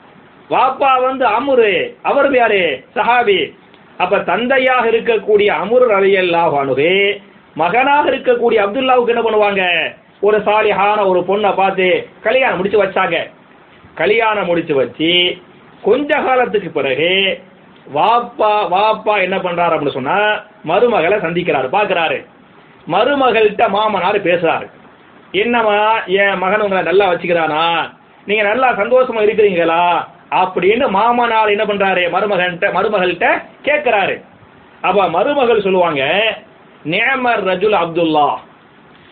[0.50, 2.84] வாப்பா வந்து அமுரு அவரும் யாரு?
[2.96, 3.54] சஹாபி.
[3.98, 7.22] அப்ப தந்தையாக இருக்கக்கூடிய அமுரு ரலியல்லாஹு வானுகே
[7.56, 9.94] மகனாக இருக்கக்கூடிய அப்துல்லாவுக்கு என்ன பண்ணுவாங்க?
[10.22, 13.32] ஒரு சாலிஹான ஒரு பொண்ணை பார்த்து கல்யாணம் முடிச்சு வச்சாங்க.
[13.96, 15.38] கல்யாணம் முடிச்சு வச்சு
[15.82, 17.42] கொஞ்ச காலத்துக்கு பிறகு
[17.94, 20.18] வாப்பா வாப்பா என்ன பண்றாரு அப்படின்னு சொன்னா
[20.68, 22.26] மருமகளை சந்திக்கிறாரு பாக்குறாரு
[22.88, 24.68] மருமகள்கிட்ட மாமனார் பேசுறாரு.
[25.32, 27.92] என்னம்மா என் மகன் உங்களை நல்லா வச்சுக்கிறானா?
[28.26, 30.08] நீங்க நல்லா சந்தோஷமா இருக்கிறீங்களா?
[30.32, 32.04] அப்படின்னு மாமனார் என்ன பண்றாரு?
[32.10, 34.22] மருமகன்கிட்ட மருமகள்கிட்ட கேட்கிறாரு
[34.82, 36.04] அப்ப மருமகள் சொல்லுவாங்க
[36.86, 38.38] நேமர் ரஜுல் அப்துல்லா.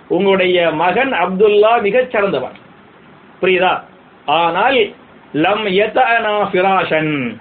[0.07, 2.57] உங்களுடைய மகன் அப்துல்லா மிகச் சிறந்தவன்.
[3.41, 3.83] புரியுதா?
[4.25, 4.77] ஆனால்
[5.33, 7.39] லம் யதனா ஃபிராஷன்.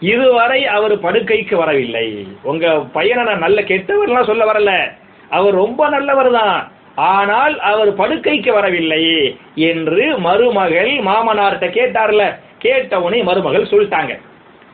[0.00, 2.26] இதுவரை அவர் படுக்கைக்கு வரவில்லை.
[2.42, 4.92] உங்க பையனை நான் நல்ல கெட்டவர்லாம் சொல்ல வரல.
[5.28, 12.38] அவர் ரொம்ப நல்லவர் தான் ஆனால் அவர் படுக்கைக்கு வரவில்லை என்று மருமகள் மாமனார்கிட்ட கேட்டார்ல.
[12.62, 14.18] கேட்டவனே மருமகள் சொல்லிட்டாங்க.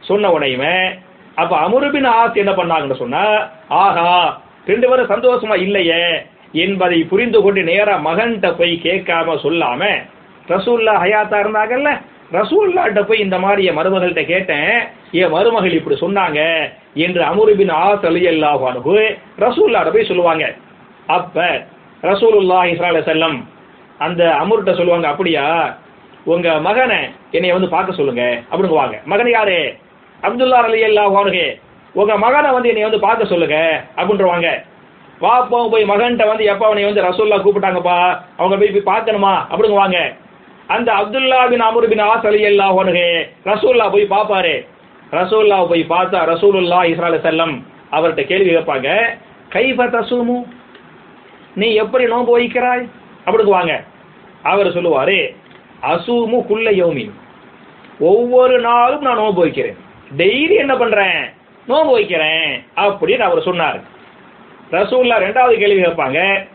[0.00, 0.92] சொன்ன உடனே
[1.34, 6.02] அப்ப அமுருபின் ஆத் என்ன பண்ணாங்கன்னு சொன்னா ஆஹா ரெண்டு பேரும் சந்தோஷமா இல்லையே
[6.64, 9.82] என்பதை புரிந்து கொண்டு நேரா மகன்கிட்ட போய் கேட்காம சொல்லாம
[10.48, 11.90] ரசூல்லா ஹயாத்தா இருந்தாங்கல்ல
[12.32, 14.72] ரசூல்லாட்ட போய் இந்த மாதிரி என் மருமகள்கிட்ட கேட்டேன்
[15.20, 16.40] என் மருமகள் இப்படி சொன்னாங்க
[17.04, 18.96] என்று அமுருபின் ஆஸ் அலியல்லாஹ் அனுகு
[19.44, 20.44] ரசூல்லாட்ட போய் சொல்லுவாங்க.
[21.08, 21.44] அப்ப
[22.02, 23.36] ரசூலுல்லா இஸ்ரால செல்லம்
[24.00, 25.44] அந்த அமுர்கிட்ட சொல்லுவாங்க அப்படியா
[26.24, 27.00] உங்க மகனை
[27.30, 28.96] என்னைய வந்து பார்க்க சொல்லுங்க அப்படிங்குவாங்க.
[29.04, 29.58] மகன் யாரு?
[30.22, 31.16] அப்துல்லா அலி அல்லாஹ்
[31.96, 34.48] அனுகு உங்க மகனை வந்து என்னை வந்து பார்க்க சொல்லுங்க அப்படின்றவாங்க.
[35.20, 39.98] பாப்போம் போய் மகன்கிட்ட வந்து எப்ப அவனை வந்து ரசூல்லா கூப்பிட்டாங்கப்பா அவங்க போய் போய் பார்க்கணுமா அப்படிங்குவாங்க.
[40.66, 44.66] அந்த அப்துல்லா பின் அமர் பின் ஆசலி அலி அல்லாஹ் ரசூல்லா போய் பார்ப்பாரு.
[45.10, 47.54] ரசூல்லா போய் பார்த்தா ரசூலுல்லா இஸ்ரால செல்லம்
[47.90, 49.16] அவர்கிட்ட கேள்வி கேட்பாங்க
[49.50, 50.44] கைப தசூமு?
[51.54, 52.88] நீ எப்படி நோன்பு வைக்கிறாய்?
[53.26, 53.84] அப்படிங்குவாங்க.
[54.42, 55.36] அவர் சொல்லுவாரு
[55.82, 57.14] அசூமு குள்ள யோமின்.
[58.00, 59.76] ஒவ்வொரு நாளும் நான் நோன்பு வைக்கிறேன்.
[60.16, 61.34] டெய்லி என்ன பண்றேன்?
[61.66, 63.80] நோன்பு வைக்கிறேன் அப்படின்னு அவர் சொன்னார்.
[64.70, 66.46] ரசூல்லா ரெண்டாவது கேள்வி கேட்பாங்க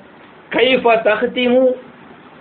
[0.50, 1.74] கைஃப தஹ்திமு?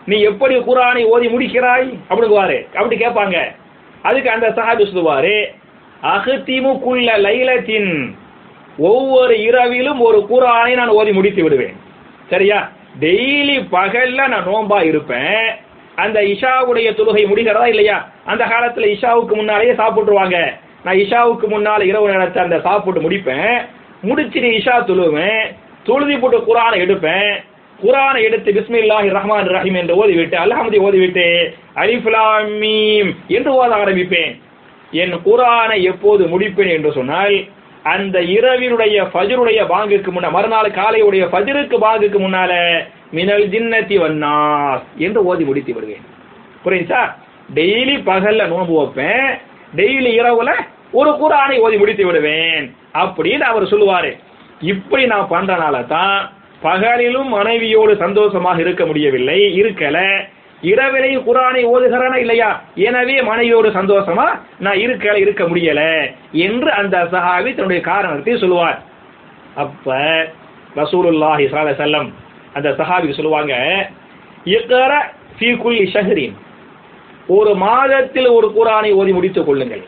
[0.07, 1.99] நீ எப்படி குரானை ஓதி முடிக்கிறாய்?
[2.11, 3.55] அப்படிங்குவாரு அப்படி கேட்பாங்க.
[4.03, 5.59] அதுக்கு அந்த சஹாபி சொல்லுவாரு
[6.03, 8.17] அகத்திமு குள்ள லைலத்தின்
[8.79, 11.77] ஒவ்வொரு இரவிலும் ஒரு குரானை நான் ஓதி முடித்து விடுவேன்.
[12.31, 12.71] சரியா?
[13.01, 15.69] டெய்லி பகல்ல நான் நோம்பா இருப்பேன்.
[15.95, 18.09] அந்த இஷாவுடைய தொழுகை முடிகிறதா இல்லையா?
[18.25, 20.55] அந்த காலத்துல இஷாவுக்கு முன்னாலேயே சாப்பிட்டுருவாங்க.
[20.85, 23.67] நான் இஷாவுக்கு முன்னால இரவு நேரத்தை அந்த சாப்பிட்டு முடிப்பேன்.
[24.03, 25.45] முடிச்சுட்டு இஷா துழுவேன்.
[25.85, 27.33] தொழுதி போட்டு குரானை எடுப்பேன்.
[27.83, 34.41] குரானை எடுத்து பிஸ்மில்லாஹி ரஹ்மான் ரஹீம் என்று ஓதிவிட்டு அல்ஹம்தி ஓதிவிட்டு அலிஃபுலாமீம் என்று ஓத ஆரம்பிப்பேன்.
[34.91, 37.45] என் குரானை எப்போது முடிப்பேன் என்று சொன்னால்
[37.83, 45.45] அந்த இரவினுடைய ஃபஜ்ருடைய பாங்குக்கு முன்ன மறுநாள் காலையுடைய ஃபஜ்ருக்கு பாங்குக்கு முன்னால மினல் ஜின்னத்தி வன்னாஸ் என்று ஓதி
[45.45, 46.05] முடித்து விடுவேன்.
[46.65, 47.03] புரியுதா?
[47.55, 49.49] டெய்லி பகல்ல நோன்பு வைப்பேன்.
[49.79, 50.51] டெய்லி இரவுல
[50.99, 52.67] ஒரு குரானை ஓதி முடித்து விடுவேன்
[53.03, 54.11] அப்படின்னு அவர் சொல்லுவாரு.
[54.73, 56.19] இப்படி நான் பண்றனால தான்
[56.65, 59.99] பகலிலும் மனைவியோடு சந்தோஷமாக இருக்க முடியவில்லை இருக்கல.
[60.71, 62.49] இரவிலையும் குரானை ஓதுகிறானா இல்லையா?
[62.89, 64.27] எனவே மனைவியோடு சந்தோஷமா
[64.65, 65.83] நான் இருக்கல இருக்க முடியல
[66.47, 68.79] என்று அந்த சஹாவி தன்னுடைய காரணத்தை சொல்லுவார்.
[69.65, 69.97] அப்ப
[70.81, 72.11] ரசூலுல்லாஹி ஸல்லல்லாஹு
[72.59, 73.55] அந்த சஹாபி சொல்லுவாங்க
[74.57, 74.93] இக்ர
[75.37, 76.37] ஃபீ குல்லி ஷஹ்ரின்.
[77.39, 79.83] ஒரு மாதத்தில் ஒரு குரானை ஓதி முடித்துக் கொள்ளுங்கள்.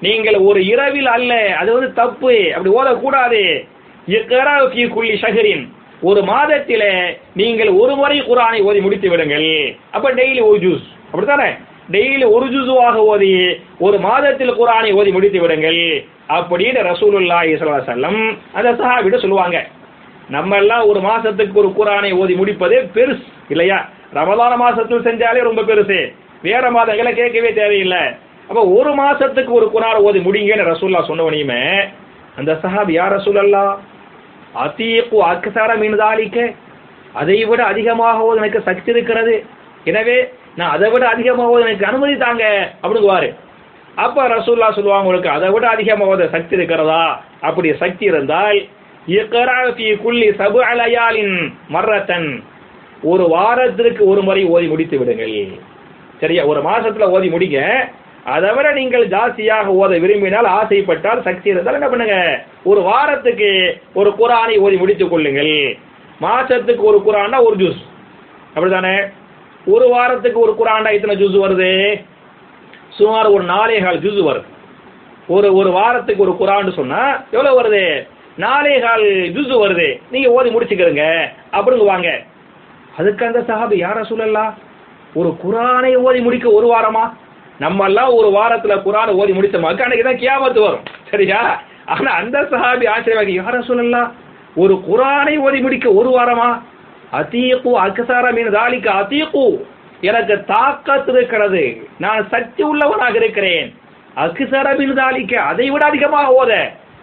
[0.00, 3.40] நீங்கள் ஒரு இரவில் அல்ல அது வந்து தப்பு அப்படி ஓதக்கூடாது.
[4.08, 5.66] இக்ர ஃபீ
[6.08, 6.88] ஒரு மாதத்தில்
[7.40, 9.76] நீங்கள் ஒரு முறை குரானை ஓதி முடித்து விடுங்கள்.
[9.90, 10.86] அப்ப டெய்லி ஒரு ஜூஸ்.
[11.04, 11.50] அப்படித்தானே?
[11.90, 13.30] டெய்லி ஒரு ஜுசுவாக ஓதி
[13.78, 15.80] ஒரு மாதத்தில் குரானை ஓதி முடித்து விடுங்கள்.
[16.36, 19.58] அப்படின்னு ரசூலுல்லா ஸல்லல்லாஹு அலைஹி அந்த சஹாபிட சொல்லுவாங்க.
[20.28, 23.78] நம்ம எல்லாம் ஒரு மாசத்துக்கு ஒரு குரானை ஓதி முடிப்பதே பெருசு இல்லையா?
[24.14, 25.98] ரமதான மாசத்தில் செஞ்சாலே ரொம்ப பெருசு.
[26.42, 28.02] வேற மாதங்களை கேட்கவே தேவையில்லை.
[28.48, 31.60] அப்ப ஒரு மாசத்துக்கு ஒரு குரானை ஓதி முடிங்கன்னு ரசூல்லா சொன்னவனையுமே
[32.38, 33.64] அந்த சஹாப் யார் ரசூல் அல்லா
[35.32, 36.38] அக்சர மீன் தாலிக்க
[37.20, 39.34] அதை விட அதிகமாக எனக்கு சக்தி இருக்கிறது.
[39.90, 40.16] எனவே
[40.58, 42.44] நான் அதை விட அதிகமாக எனக்கு அனுமதி தாங்க
[42.82, 43.28] அப்படிங்குவாரு.
[44.04, 47.04] அப்ப ரசூல்லா சொல்லுவாங்க உங்களுக்கு அதை விட அதிகமாக சக்தி இருக்கிறதா?
[47.40, 48.58] அப்படி சக்தி இருந்தால்
[49.16, 49.58] இக்ரா
[50.40, 51.36] சபு அலையாலின்
[51.74, 52.28] மர்ரத்தன்
[53.12, 55.38] ஒரு வாரத்திற்கு ஒரு முறை ஓதி முடித்து விடுங்கள்.
[56.20, 56.46] சரியா?
[56.46, 57.62] ஒரு மாசத்துல ஓதி முடிங்க.
[58.24, 62.44] அதை விட நீங்கள் ஜாஸ்தியாக ஓத விரும்பினால் ஆசைப்பட்டால் சக்தி இருந்தால் என்ன பண்ணுங்க?
[62.64, 65.76] ஒரு வாரத்துக்கு ஒரு குரானை ஓதி முடித்துக் கொள்ளுங்கள்.
[66.20, 67.82] மாசத்துக்கு ஒரு குரான்னா ஒரு ஜூஸ்
[68.54, 69.12] அப்படிதானே
[69.66, 72.04] ஒரு வாரத்துக்கு ஒரு குரான்டா இத்தனை ஜூஸ் வருது?
[72.88, 74.44] சுமார் ஒரு நாலே கால் ஜூஸ் வருது.
[75.28, 78.08] ஒரு ஒரு வாரத்துக்கு ஒரு குரான்னு சொன்னா எவ்வளவு வருது?
[78.36, 80.00] நாலே கால் ஜூஸ் வருது.
[80.10, 81.28] நீங்க ஓதி முடிச்சுக்கிறங்க.
[81.52, 82.22] அப்படிங்க வாங்க.
[82.98, 84.58] அதுக்கு அந்த சஹாபி யார சொல்லலாம்
[85.14, 87.04] ஒரு குரானை ஓதி முடிக்க ஒரு வாரமா?
[87.58, 90.84] நம்ம எல்லாம் ஒரு வாரத்துல குரானை ஓதி முடிச்சோமாக்கு அன்னைக்கு தான் கியாமத்து வரும்.
[91.10, 91.40] சரியா?
[91.92, 94.08] ஆனா அந்த சஹாபி ஆச்சரியமாக யார சொல்லலாம்
[94.62, 96.48] ஒரு குரானை ஓதி முடிக்க ஒரு வாரமா?
[97.18, 99.44] அதீக்கு அக்சார மீன் தாலிக்கு அதீக்கு
[100.00, 101.62] எனக்கு தாக்கத்து இருக்கிறது.
[101.98, 103.66] நான் சக்தி உள்ளவனாக இருக்கிறேன்.
[104.24, 106.52] அக்சார மீன் தாலிக்க அதை விட அதிகமாக ஓத.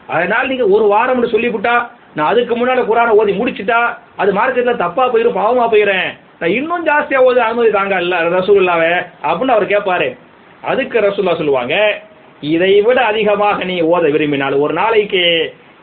[0.07, 1.75] அதனால நீங்க ஒரு வாரம்னு சொல்லிவிட்டா
[2.15, 3.79] நான் அதுக்கு முன்னால குரானை ஓதி முடிச்சுட்டா
[4.21, 6.09] அது மார்க்கெட்ல தப்பா போயிரும் பாவமா போயிடுறேன்
[6.41, 8.91] நான் இன்னும் ஜாஸ்தியாக ஓத அனுமதி தாங்க இல்ல ரசூல்லாவே
[9.23, 10.07] அப்படின்னு அவர் கேட்பாரு
[10.63, 11.75] அதுக்கு ரசூல்லா சொல்லுவாங்க
[12.49, 15.23] இதை விட அதிகமாக நீ ஓத விரும்பினால் ஒரு நாளைக்கு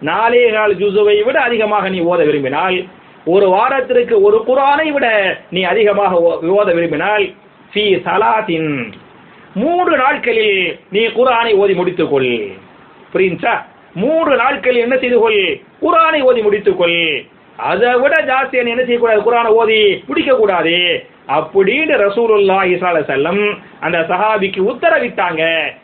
[0.02, 2.76] நாலே நாள் ஜூசுவை விட அதிகமாக நீ ஓத விரும்பினால்
[3.26, 5.06] ஒரு வாரத்திற்கு ஒரு குரானை விட
[5.50, 7.24] நீ அதிகமாக ஓ- ஓத விரும்பினால்
[7.72, 8.70] ஃபி சலாத்தின்
[9.54, 10.58] மூன்று நாட்களில்
[10.90, 12.30] நீ குரானை ஓதி முடித்துக் கொள்
[13.12, 13.54] புரியுச்சா
[13.94, 15.40] மூன்று நாட்களில் என்ன செய்து கொள்?
[15.82, 16.98] குரானை ஓதி முடித்துக் கொள்
[17.58, 19.20] அதை விட ஜாஸ்தி என்ன செய்யக்கூடாது?
[19.26, 20.74] குரானை ஓதி முடிக்க கூடாது
[21.36, 25.42] அப்படின்னு ரசூலுல்லா இசால செல்லம் அந்த சஹாபிக்கு உத்தரவிட்டாங்க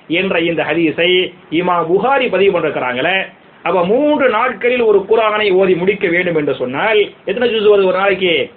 [0.09, 3.17] என்ற இந்த ஹதீஸை இமா புகாரி பதிவு பண்ணிருக்கிறாங்களே.
[3.63, 8.51] அப்ப மூன்று நாட்களில் ஒரு குரானை ஓதி முடிக்க வேண்டும் என்று சொன்னால் எத்தனை ஜூஸ் வருது ஒரு நாளைக்கு?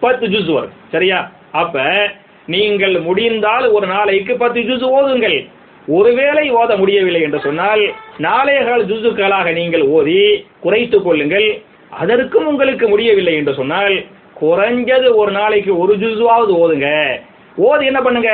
[0.00, 1.30] பத்து ஜூஸ் வரும் சரியா?
[1.50, 1.84] அப்ப
[2.46, 5.48] நீங்கள் முடிந்தால் ஒரு நாளைக்கு பத்து ஜூஸ் ஓதுங்கள்.
[5.88, 7.82] ஒருவேளை ஓத முடியவில்லை என்று சொன்னால்
[8.18, 11.62] நாளைகால் ஜுசுக்களாக நீங்கள் ஓதி குறைத்துக் கொள்ளுங்கள்.
[11.90, 13.96] அதற்கும் உங்களுக்கு முடியவில்லை என்று சொன்னால்
[14.40, 16.88] குறைஞ்சது ஒரு நாளைக்கு ஒரு ஜுசுவாவது ஓதுங்க.
[17.68, 18.32] ஓதி என்ன பண்ணுங்க?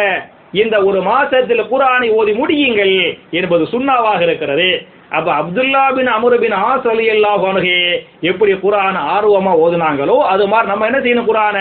[0.62, 2.96] இந்த ஒரு மாசத்தில் குரானை ஓதி முடியுங்கள்
[3.38, 4.68] என்பது சுண்ணாவாக இருக்கிறது.
[5.16, 7.66] அப்ப அப்துல்லா பின் அமரு பின் ஆஸ் அலி அல்லாஹ்
[8.30, 11.58] எப்படி குரான் ஆர்வமா ஓதுனாங்களோ அது மாதிரி நம்ம என்ன செய்யணும் குரான?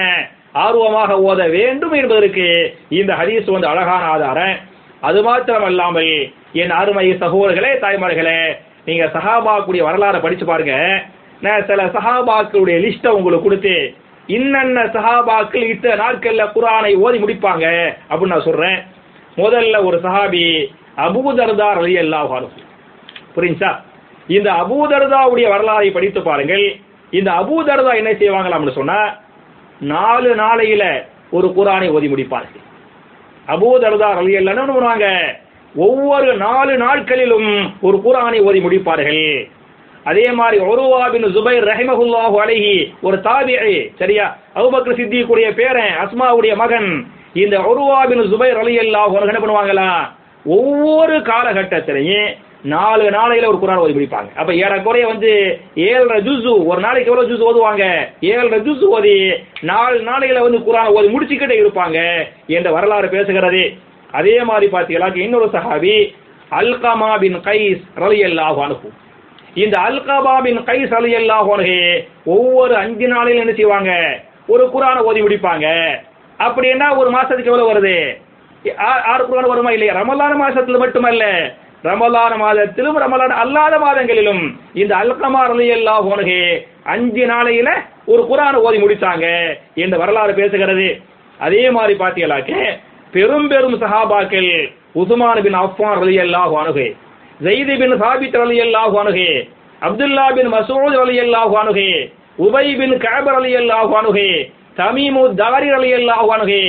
[0.66, 2.46] ஆர்வமாக ஓத வேண்டும் என்பதற்கு
[2.90, 4.56] இந்த ஹதீஸ் வந்து அழகான ஆதாரம்.
[5.02, 6.14] அது மாத்திரம் அல்லாமல்
[6.62, 8.40] என் அருமை சகோதரர்களே தாய்மார்களே
[8.86, 10.76] நீங்க சஹாபாக்குடைய வரலாறை படிச்சு பாருங்க.
[11.42, 13.76] நான் சில சஹாபாக்களுடைய லிஸ்ட்டை உங்களுக்கு கொடுத்து
[14.28, 17.66] இன்னென்ன சஹாபாக்கள் இத்தனை நாட்கள்ல குரானை ஓதி முடிப்பாங்க
[18.10, 18.80] அப்படின்னு நான் சொல்றேன்.
[19.38, 20.72] முதல்ல ஒரு சஹாபி
[21.08, 22.48] அபூதர்தார் அலி அல்லாஹ்
[23.36, 23.72] புரிஞ்சா
[24.28, 26.66] இந்த அபூதர்தாவுடைய வரலாறை படித்து பாருங்கள்.
[27.12, 29.00] இந்த அபூதர்தா என்ன செய்வாங்களாம்னு சொன்னா
[29.80, 30.84] நாலு நாளையில
[31.32, 32.64] ஒரு குரானை ஓதி முடிப்பார்கள்.
[33.48, 35.34] அபூதர்தா அலி என்ன
[35.76, 39.50] ஒவ்வொரு நாலு நாட்களிலும் ஒரு குரானை ஓதி முடிப்பார்கள்.
[40.06, 42.74] அதே மாதிரி ஒருவா பின் ஜுபைர் ரஹிமகுல்லாஹு அலைஹி
[43.08, 44.26] ஒரு தாபிஇ சரியா?
[44.58, 46.90] அபூபக்கர் சித்திக்குடைய பேரன் அஸ்மாவுடைய மகன்.
[47.44, 49.90] இந்த ஒருவா பின் ஜுபைர் ரலியல்லாஹு அன்ஹு என்ன பண்ணுவாங்களா?
[50.46, 52.32] ஒவ்வொரு காலகட்டத்திலையும்
[52.74, 54.30] நாலு நாளையில ஒரு குரான் ஓதி முடிப்பாங்க.
[54.40, 55.32] அப்ப ஏறக்குறைய வந்து
[55.88, 57.84] ஏழரை ஜூசு ஒரு நாளைக்கு எவ்வளவு ஜூஸ் ஓதுவாங்க?
[58.32, 59.16] ஏழரை ஜூஸ் ஓதி
[59.72, 61.98] நாலு நாளையில வந்து குரான் ஓதி முடிச்சுக்கிட்டே இருப்பாங்க
[62.58, 63.64] என்ற வரலாறு பேசுகிறது.
[64.20, 65.96] அதே மாதிரி பார்த்தீங்களா இன்னொரு சஹாபி
[66.60, 68.98] அல்கமா பின் கைஸ் ரலியல்லாஹு அனுப்பும்
[69.56, 73.92] இந்த அல்கபாபின் கை கைஸ் ரலியல்லாஹு ஒவ்வொரு அஞ்சு நாளையில என்ன செய்வாங்க?
[74.48, 75.66] ஒரு குரானை ஓதி முடிப்பாங்க.
[76.40, 78.18] அப்படின்னா ஒரு மாசத்துக்கு எவ்வளவு வருது?
[78.80, 79.94] ஆ- ஆறு குரான் வருமா இல்லையா?
[79.94, 81.54] ரமலான மாசத்துல மட்டுமல்ல.
[81.84, 86.38] ரமலான மாதத்திலும் ரமலான் அல்லாத மாதங்களிலும் இந்த அல்கமா ரலியல்லாஹு அன்ஹு
[86.84, 87.70] அஞ்சு நாளையில
[88.06, 89.26] ஒரு குரானை ஓதி முடித்தாங்க
[89.76, 91.02] என்று வரலாறு பேசுகிறது.
[91.40, 92.52] அதே மாதிரி பாத்தீங்களாக்க
[93.12, 94.52] பெரும் பெரும் சஹாபாக்கள்
[94.94, 96.88] உஸ்மான் பின் அஃபான் ரலியல்லாஹு அணுகே
[97.44, 99.32] ஜெய்தி பின் சாபித் ரலியல்லாஹு அணுகே
[99.88, 101.92] அப்துல்லா பின் மசூத் ரலியல்லாஹு அணுகே
[102.46, 104.30] உபை பின் கேபர் அலி அல்லாஹு அணுகே
[104.78, 106.62] தமீமு தாரி ரலியல்லாஹு அணுகே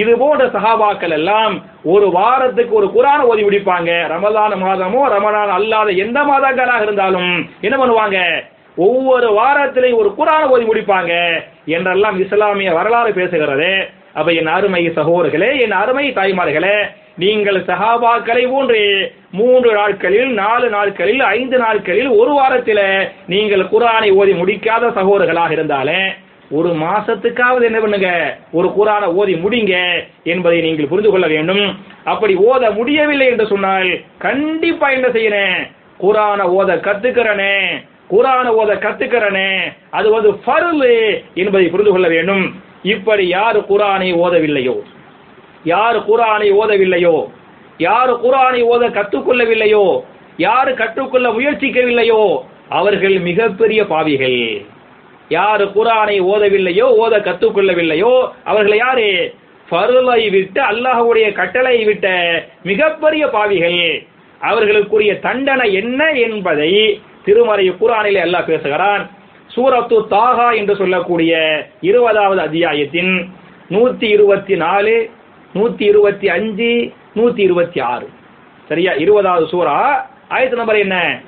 [0.00, 1.54] இது போன்ற சஹாபாக்கள் எல்லாம்
[1.94, 3.90] ஒரு வாரத்துக்கு ஒரு குரான் ஓதி முடிப்பாங்க.
[4.12, 7.32] ரமலான் மாதமோ ரமலான் அல்லாத எந்த மாதங்களாக இருந்தாலும்
[7.66, 8.18] என்ன பண்ணுவாங்க?
[8.86, 11.12] ஒவ்வொரு வாரத்திலையும் ஒரு குரான் ஓதி முடிப்பாங்க
[11.76, 13.72] என்றெல்லாம் இஸ்லாமிய வரலாறு பேசுகிறது.
[14.18, 16.76] அப்ப என் அருமை சகோதரர்களே என் அருமை தாய்மார்களே
[17.22, 18.80] நீங்கள் சகாபாக்களை போன்று
[19.38, 22.86] மூன்று நாட்களில் நாலு நாட்களில் ஐந்து நாட்களில் ஒரு வாரத்தில்
[23.32, 26.00] நீங்கள் குரானை ஓதி முடிக்காத சகோதரர்களாக இருந்தாலே
[26.58, 28.08] ஒரு மாசத்துக்காவது என்ன பண்ணுங்க?
[28.58, 29.74] ஒரு குரானை ஓதி முடிங்க
[30.32, 31.62] என்பதை நீங்கள் புரிந்து கொள்ள வேண்டும்.
[32.12, 35.60] அப்படி ஓத முடியவில்லை என்று சொன்னால் கண்டிப்பா என்ன செய்யணும்
[36.00, 37.54] குரானை ஓத கத்துக்கிறனே
[38.12, 39.50] குரானை ஓத கத்துக்கிறனே
[39.98, 40.92] அது வந்து ஃபருளு
[41.42, 42.44] என்பதை புரிந்து கொள்ள வேண்டும்.
[42.82, 44.80] இப்படி யார் குரானை ஓதவில்லையோ?
[45.64, 47.26] யார் குரானை ஓதவில்லையோ?
[47.78, 50.00] யார் குரானை ஓத கற்றுக்கொள்ளவில்லையோ?
[50.36, 52.38] யார் கற்றுக்கொள்ள முயற்சிக்கவில்லையோ?
[52.68, 54.62] அவர்கள் மிகப்பெரிய பாவிகள்.
[55.28, 58.28] யார் குரானை ஓதவில்லையோ ஓத கற்றுக்கொள்ளவில்லையோ?
[58.44, 59.34] அவர்கள் யாரு?
[59.68, 62.08] பருளை விட்டு அல்லாஹுடைய கட்டளை விட்ட
[62.62, 64.02] மிகப்பெரிய பாவிகள்.
[64.42, 69.10] அவர்களுக்குரிய தண்டனை என்ன என்பதை திருமறை குரானிலே அல்லாஹ் பேசுகிறான்.
[69.54, 73.30] சூரத்து தாகா என்று சொல்லக்கூடிய இருபதாவது அத்தியாயத்தின்
[73.70, 75.08] நூத்தி இருபத்தி நாலு
[75.54, 78.08] நூத்தி இருபத்தி அஞ்சு நூத்தி இருபத்தி ஆறு.
[78.68, 78.92] சரியா?
[78.92, 80.08] இருபதாவது சூரா.
[80.30, 81.20] ஆயத்து நம்பர் என்ன?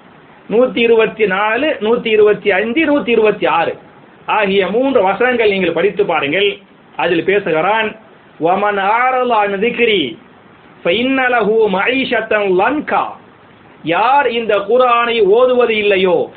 [0.50, 3.78] நூத்தி இருபத்தி நாலு நூத்தி இருபத்தி அஞ்சு நூத்தி இருபத்தி ஆறு.
[4.26, 6.58] ஆகிய மூன்று வசனங்கள் நீங்கள் படித்து பாருங்கள்.
[6.96, 7.96] அதில் பேசுகிறான்
[8.40, 10.18] வமன் ஆரலான் திக்ரி
[10.84, 13.04] ஃபைன்னலஹு மஈஷத்தன் லன்கா.
[13.82, 16.30] யார் இந்த குரானை ஓதுவது இல்லையோ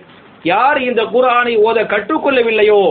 [0.52, 2.82] யார் இந்த குரானை ஓத கற்றுக்கொள்ளவில்லையோ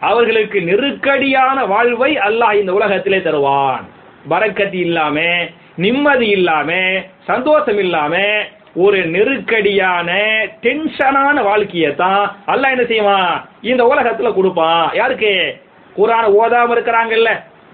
[0.00, 3.82] அவர்களுக்கு நெருக்கடியான வாழ்வை அல்லாஹ் இந்த உலகத்திலே தருவான்.
[4.30, 5.16] பரக்கத்து இல்லாம
[5.76, 6.70] நிம்மதி இல்லாம
[7.26, 8.14] சந்தோஷம் இல்லாம
[8.74, 10.10] ஒரு நெருக்கடியான
[10.64, 13.32] டென்ஷனான வாழ்க்கையை தான் அல்லாஹ் என்ன செய்வான்?
[13.70, 14.90] இந்த உலகத்துல கொடுப்பான்.
[14.94, 15.32] யாருக்கு?
[15.96, 17.30] குரான ஓதாம இருக்கிறாங்கல்ல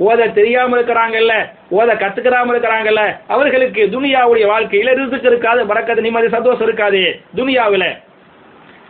[0.09, 1.33] ஓத தெரியாம இருக்கிறாங்கல்ல
[1.70, 3.03] ஓத கத்துக்கிறாம இருக்கிறாங்கல்ல.
[3.29, 7.03] அவர்களுக்கு துனியாவுடைய வாழ்க்கையில ரிசுக்கு இருக்காது பறக்கத்து நிம்மதி சந்தோஷம் இருக்காது.
[7.37, 7.87] துனியாவில.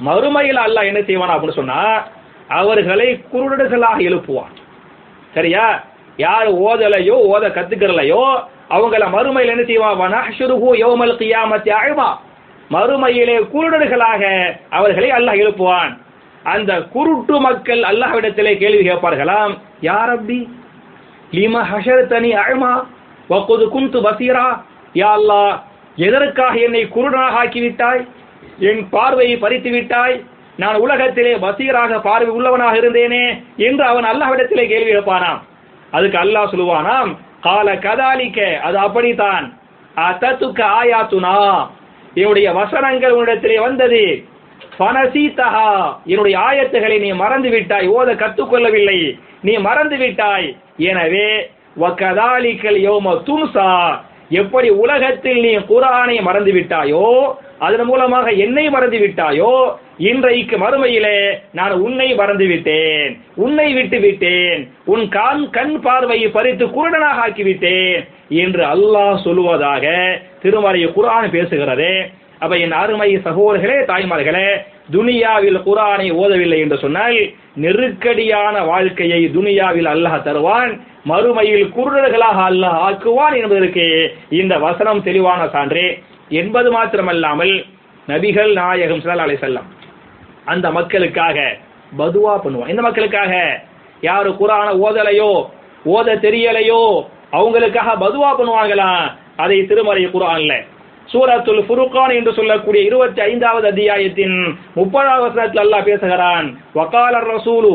[0.01, 2.05] மறுமையில் அல்லாஹ் என்ன செய்வான் அப்படின்னு சொன்னா
[2.49, 4.51] அவர்களை குருடர்களாக எழுப்புவான்.
[5.35, 5.85] சரியா?
[6.17, 10.15] யார் ஓதலையோ ஓத கத்துக்கிறலையோ அவங்கள மறுமையில் என்ன செய்வான்
[12.71, 15.97] மறுமையிலே குருடர்களாக அவர்களை அல்லாஹ் எழுப்புவான்.
[16.43, 20.49] அந்த குருட்டு மக்கள் அல்லாஹ்விடத்திலே கேள்வி கேட்பார்களாம் யார் அப்படி?
[21.33, 22.85] லிம ஹஷர்தனி அழ்மா?
[23.31, 24.63] வக்குது குந்து பசீரா?
[24.95, 25.59] யா அல்லாஹ்
[25.97, 28.07] எதற்காக என்னை குருடனாக ஆக்கிவிட்டாய்?
[28.69, 30.17] என் பார்வையை பறித்து விட்டாய்
[30.63, 33.25] நான் உலகத்திலே பசீராக பார்வை உள்ளவனாக இருந்தேனே
[33.67, 35.41] என்று அவன் அல்லாஹ்விடத்திலே கேள்வி எழுப்பானாம்.
[35.97, 37.11] அதுக்கு அல்லாஹ் சொல்லுவானாம்
[37.47, 39.45] கால கதாலிக்க அது அப்படித்தான்.
[40.09, 41.37] அத்தத்துக்கு ஆயாத்துனா
[42.21, 44.03] என்னுடைய வசனங்கள் உன்னிடத்திலே வந்தது.
[44.81, 45.71] பனசீத்தஹா
[46.13, 48.99] என்னுடைய ஆயத்துகளை நீ மறந்து விட்டாய் ஓத கற்றுக்கொள்ளவில்லை.
[49.47, 50.49] நீ மறந்து விட்டாய்
[50.91, 51.29] எனவே
[51.83, 53.71] வக்கதாலிக்கல் யோம துன்சா
[54.31, 59.53] எப்படி உலகத்தில் நீ குரானை மறந்து விட்டாயோ அதன் மூலமாக என்னை மறந்து விட்டாயோ
[59.99, 61.19] இன்றைக்கு மறுமையிலே
[61.53, 63.17] நான் உன்னை மறந்து விட்டேன்.
[63.35, 64.61] உன்னை விட்டு விட்டேன்.
[64.85, 69.85] உன் கண் கண் பார்வையை பறித்து குருடனாக ஆக்கிவிட்டேன் என்று அல்லாஹ் சொல்லுவதாக
[70.43, 71.93] திருமறை குரான் பேசுகிறது.
[72.39, 74.49] அப்ப என் அருமை சகோதரர்களே தாய்மார்களே
[74.93, 77.19] துனியாவில் குரானை ஓதவில்லை என்று சொன்னால்
[77.55, 80.73] நெருக்கடியான வாழ்க்கையை துனியாவில் அல்லாஹ் தருவான்.
[81.11, 83.85] மறுமையில் குருடர்களாக அல்லாஹ் ஆக்குவான் என்பதற்கு
[84.41, 85.85] இந்த வசனம் தெளிவான சான்று.
[86.41, 87.55] என்பது மாத்திரமல்லாமல்
[88.09, 89.69] நபிகள் நாயகம் ஸல்லல்லாஹு செல்லம்
[90.53, 91.39] அந்த மக்களுக்காக
[92.01, 92.73] பதுவா பண்ணுவான்.
[92.73, 93.35] இந்த மக்களுக்காக
[94.09, 95.33] யாரு குரான ஓதலையோ
[95.95, 96.83] ஓத தெரியலையோ
[97.39, 98.91] அவங்களுக்காக பதுவா பண்ணுவாங்களா?
[99.43, 100.53] அதை திருமறை குரான்ல.
[101.13, 104.37] சூரத்துல் ஃபுருகான் என்று சொல்லக்கூடிய இருபத்தி ஐந்தாவது அத்தியாயத்தின்
[104.79, 106.49] முப்பதாவது வசனத்தில் அல்லாஹ் பேசுகிறான்.
[106.79, 107.73] வக்காலர் ரசூலு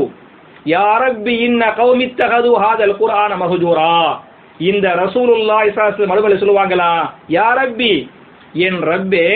[0.65, 4.19] யா ரப்பி இன்ன கௌமித்தகது ஹாதல் குர்ஆன மஹஜூரா.
[4.69, 6.91] இந்த ரசூலுல்லா ஸல்லல்லாஹு மறுபடி சொல்லுவாங்களா?
[7.30, 7.93] யா ரப்பி
[8.65, 9.28] என் ரப்பே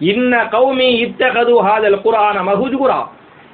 [0.00, 2.98] இன்ன கௌமி இத்தகது ஹாதல் குர்ஆன மஹஜூரா.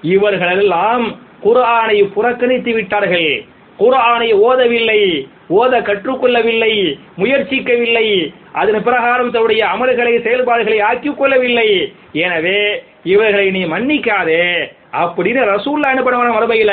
[0.03, 1.05] இவர்களெல்லாம்
[1.45, 3.31] குர்ஆனை புறக்கணித்து விட்டார்கள்.
[3.79, 5.01] குரானை ஓதவில்லை
[5.51, 8.35] ஓத கற்றுக்கொள்ளவில்லை முயற்சிக்கவில்லை.
[8.53, 11.93] அதன் பிரகாரம் தன்னுடைய அமல்களை செயல்பாடுகளை ஆக்கிக் கொள்ளவில்லை.
[12.13, 14.45] எனவே இவர்களை நீ மன்னிக்காதே.
[14.93, 16.73] அப்படின்னு ரசூல்லா என்ன பண்ணுவாங்க மறுபையில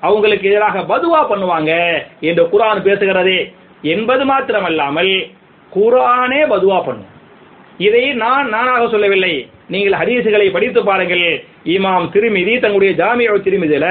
[0.00, 1.72] அவங்களுக்கு எதிராக பதுவா பண்ணுவாங்க
[2.20, 3.52] என்று குரான் பேசுகிறது.
[3.82, 5.30] என்பது மாத்திரமல்லாமல்
[5.74, 7.10] குரானே பதுவா பண்ணும்.
[7.78, 9.48] இதை நான் நானாக சொல்லவில்லை.
[9.68, 11.44] நீங்கள் ஹதீசுகளை படித்து பாருங்கள்.
[11.64, 13.88] இமாம் திருமிதி தங்களுடைய ஜாமியா திருமிதியில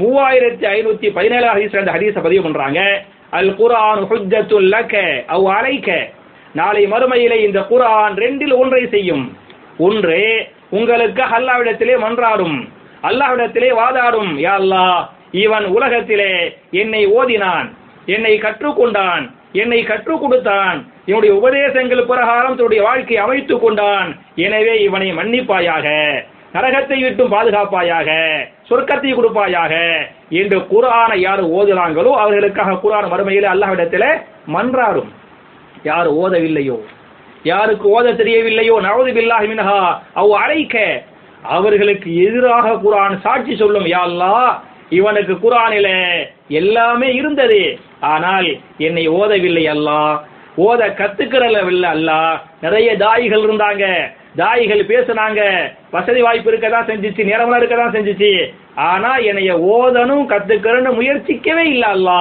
[0.00, 2.80] மூவாயிரத்தி ஐநூத்தி பதினேழு ஹதீஸ் அந்த ஹதீஸை பதிவு பண்றாங்க.
[3.30, 4.94] அல் குரான் ஹுஜ்ஜத்துல் லக
[5.26, 5.90] அவ் அலைக்க
[6.52, 9.24] நாளை மறுமையிலே இந்த குரான் ரெண்டில் ஒன்றை செய்யும்.
[9.78, 10.20] ஒன்று
[10.70, 12.58] உங்களுக்கு அல்லாவிடத்திலே மன்றாடும்
[13.02, 14.32] அல்லாவிடத்திலே வாதாடும்.
[14.44, 15.00] யா அல்லாஹ்
[15.44, 16.32] இவன் உலகத்திலே
[16.70, 17.68] என்னை ஓதினான்
[18.06, 20.78] என்னை கற்றுக்கொண்டான் என்னை கற்றுக் கொடுத்தான்.
[21.06, 24.08] என்னுடைய உபதேசங்கள் பிரகாரம் தன்னுடைய வாழ்க்கையை அமைத்துக் கொண்டான்.
[24.34, 25.86] எனவே இவனை மன்னிப்பாயாக.
[26.56, 28.10] நரகத்தை விட்டும் பாதுகாப்பாயாக
[28.68, 29.74] சொர்க்கத்தை கொடுப்பாயாக
[30.40, 34.08] என்று குரானை யார் ஓதுகிறாங்களோ அவர்களுக்காக குரான் மறுமையிலே அல்லாஹ்விடத்தில்
[34.54, 35.10] மன்றாடும்.
[35.90, 36.78] யார் ஓதவில்லையோ
[37.50, 39.80] யாருக்கு ஓத தெரியவில்லையோ நவது பில்லாஹி மின்ஹா
[40.20, 40.76] அவ் அழைக்க
[41.56, 43.86] அவர்களுக்கு எதிராக குரான் சாட்சி சொல்லும்.
[43.94, 44.48] யா அல்லாஹ்
[44.98, 45.88] இவனுக்கு குரானில
[46.60, 47.60] எல்லாமே இருந்தது.
[48.14, 48.48] ஆனால்
[48.86, 50.00] என்னை ஓதவில்லை அல்லா
[50.66, 52.36] ஓத கத்துக்கிறவில்லை அல்லாஹ்.
[52.64, 53.84] நிறைய தாயிகள் இருந்தாங்க.
[54.40, 55.40] தாயிகள் பேசுனாங்க
[55.94, 58.30] வசதி வாய்ப்பு இருக்க தான் செஞ்சுச்சு நேரம்லாம் இருக்க தான் செஞ்சிச்சு.
[58.90, 62.20] ஆனா என்னைய ஓதனும் கத்துக்கிறன்னு முயற்சிக்கவே இல்லை அல்லா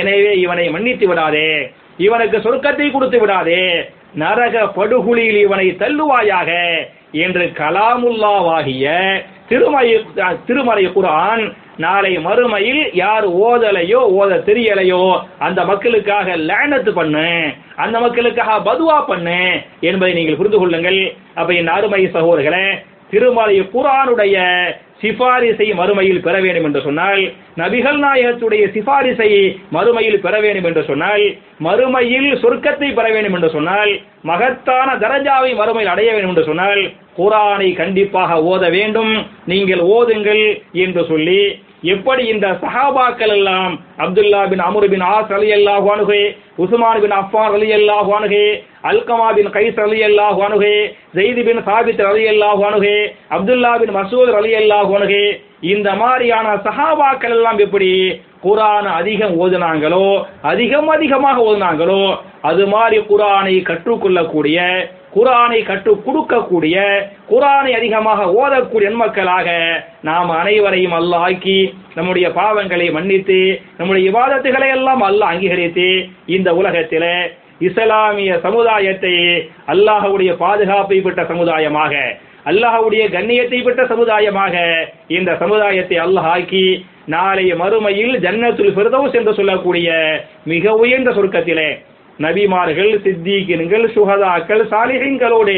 [0.00, 1.50] எனவே இவனை மன்னித்து விடாதே.
[2.06, 3.64] இவனுக்கு சொர்க்கத்தை கொடுத்து விடாதே.
[4.22, 6.50] நரக படுகுழியில் இவனை தள்ளுவாயாக
[7.24, 8.86] என்று கலாமுல்லாவாகிய
[9.50, 9.92] திருமலை
[10.48, 11.44] திருமலை குரான்
[11.78, 17.28] நாளை மறுமையில் யார் ஓதலையோ ஓத தெரியலையோ அந்த மக்களுக்காக லேனத்து பண்ணு
[17.76, 21.00] அந்த மக்களுக்காக பதுவா பண்ணு என்பதை நீங்கள் புரிந்து கொள்ளுங்கள்.
[21.34, 22.66] அப்ப என் அருமை சகோதரர்களே
[23.10, 24.36] திருமலை குரானுடைய
[25.02, 27.22] சிபாரிசை மறுமையில் பெற வேண்டும் என்று சொன்னால்
[27.56, 31.24] நபிகள் நாயகத்துடைய சிபாரிசை மறுமையில் பெற வேண்டும் என்று சொன்னால்
[31.58, 38.40] மறுமையில் சொர்க்கத்தை பெற வேண்டும் என்று சொன்னால் மகத்தான தரஜாவை மறுமையில் அடைய வேண்டும் என்று சொன்னால் குரானை கண்டிப்பாக
[38.50, 39.12] ஓத வேண்டும்.
[39.52, 40.44] நீங்கள் ஓதுங்கள்
[40.84, 41.42] என்று சொல்லி
[41.92, 43.72] எப்படி இந்த சஹாபாக்கள் எல்லாம்
[44.02, 46.20] Abdullah bin Amr bin As அலி அல்லாஹ் அணுகே
[46.64, 48.44] உஸ்மான் பின் அஃபான் அலி அல்லாஹ் அணுகே
[48.90, 50.76] அல்கமா பின் கைஸ் அலி அல்லாஹ் அணுகே
[51.16, 52.98] ஜெயித் பின் சாபித் அலி அல்லாஹ் அணுகே
[53.36, 55.24] அப்துல்லா பின் மசூத் அலி அல்லாஹ் அணுகே
[55.72, 57.90] இந்த மாதிரியான சஹாபாக்கள் எல்லாம் எப்படி
[58.46, 60.06] குரான் அதிகம் ஓதுனாங்களோ
[60.52, 62.02] அதிகம் அதிகமாக ஓதுனாங்களோ
[62.50, 64.58] அது மாதிரி குரானை கற்றுக்கொள்ளக்கூடிய
[65.12, 66.76] குரானை கற்றுக் கொடுக்கக்கூடிய
[67.30, 69.48] குரானை அதிகமாக ஓதக்கூடிய மக்களாக
[70.02, 71.58] நாம் அனைவரையும் அல்ல ஆக்கி
[71.94, 73.38] நம்முடைய பாவங்களை மன்னித்து
[73.78, 75.88] நம்முடைய விவாதத்துகளை எல்லாம் அல்ல அங்கீகரித்து
[76.28, 77.10] இந்த உலகத்தில்
[77.60, 79.14] இஸ்லாமிய சமுதாயத்தை
[79.66, 81.94] அல்லாஹவுடைய பாதுகாப்பை பெற்ற சமுதாயமாக
[82.46, 84.54] அல்லாஹவுடைய கண்ணியத்தை பெற்ற சமுதாயமாக
[85.08, 86.66] இந்த சமுதாயத்தை அல்லாஹ் ஆக்கி
[87.06, 89.88] நாளைய மறுமையில் ஜன்னத்துல் ஃபிர்தௌஸ் என்று சொல்லக்கூடிய
[90.44, 91.70] மிக உயர்ந்த சொர்க்கத்திலே
[92.18, 95.56] நபிமார்கள் சித்திகின்கள் சுகதாக்கள் சாலிகங்களோடு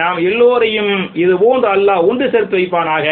[0.00, 3.06] நாம் எல்லோரையும் இது போன்று அல்லாஹ் ஒன்று சேர்த்து வைப்பானாக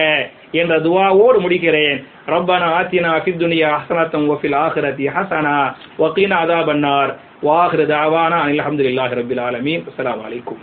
[0.61, 1.99] என்ற துவாவோடு முடிக்கிறேன்.
[2.33, 5.57] ரப்பனா ஆத்தினா ஃபித் துனியா ஹசனத்தம் வஃபில் ஆஹிரதி ஹசனா
[5.99, 9.85] வக்கீனா அதா பன்னார் வாஹிர தாவானா அனில் அஹமதுல்லாஹ் ரபில் ஆலமீன்.
[9.91, 10.63] அஸ்லாம் வலைக்கும்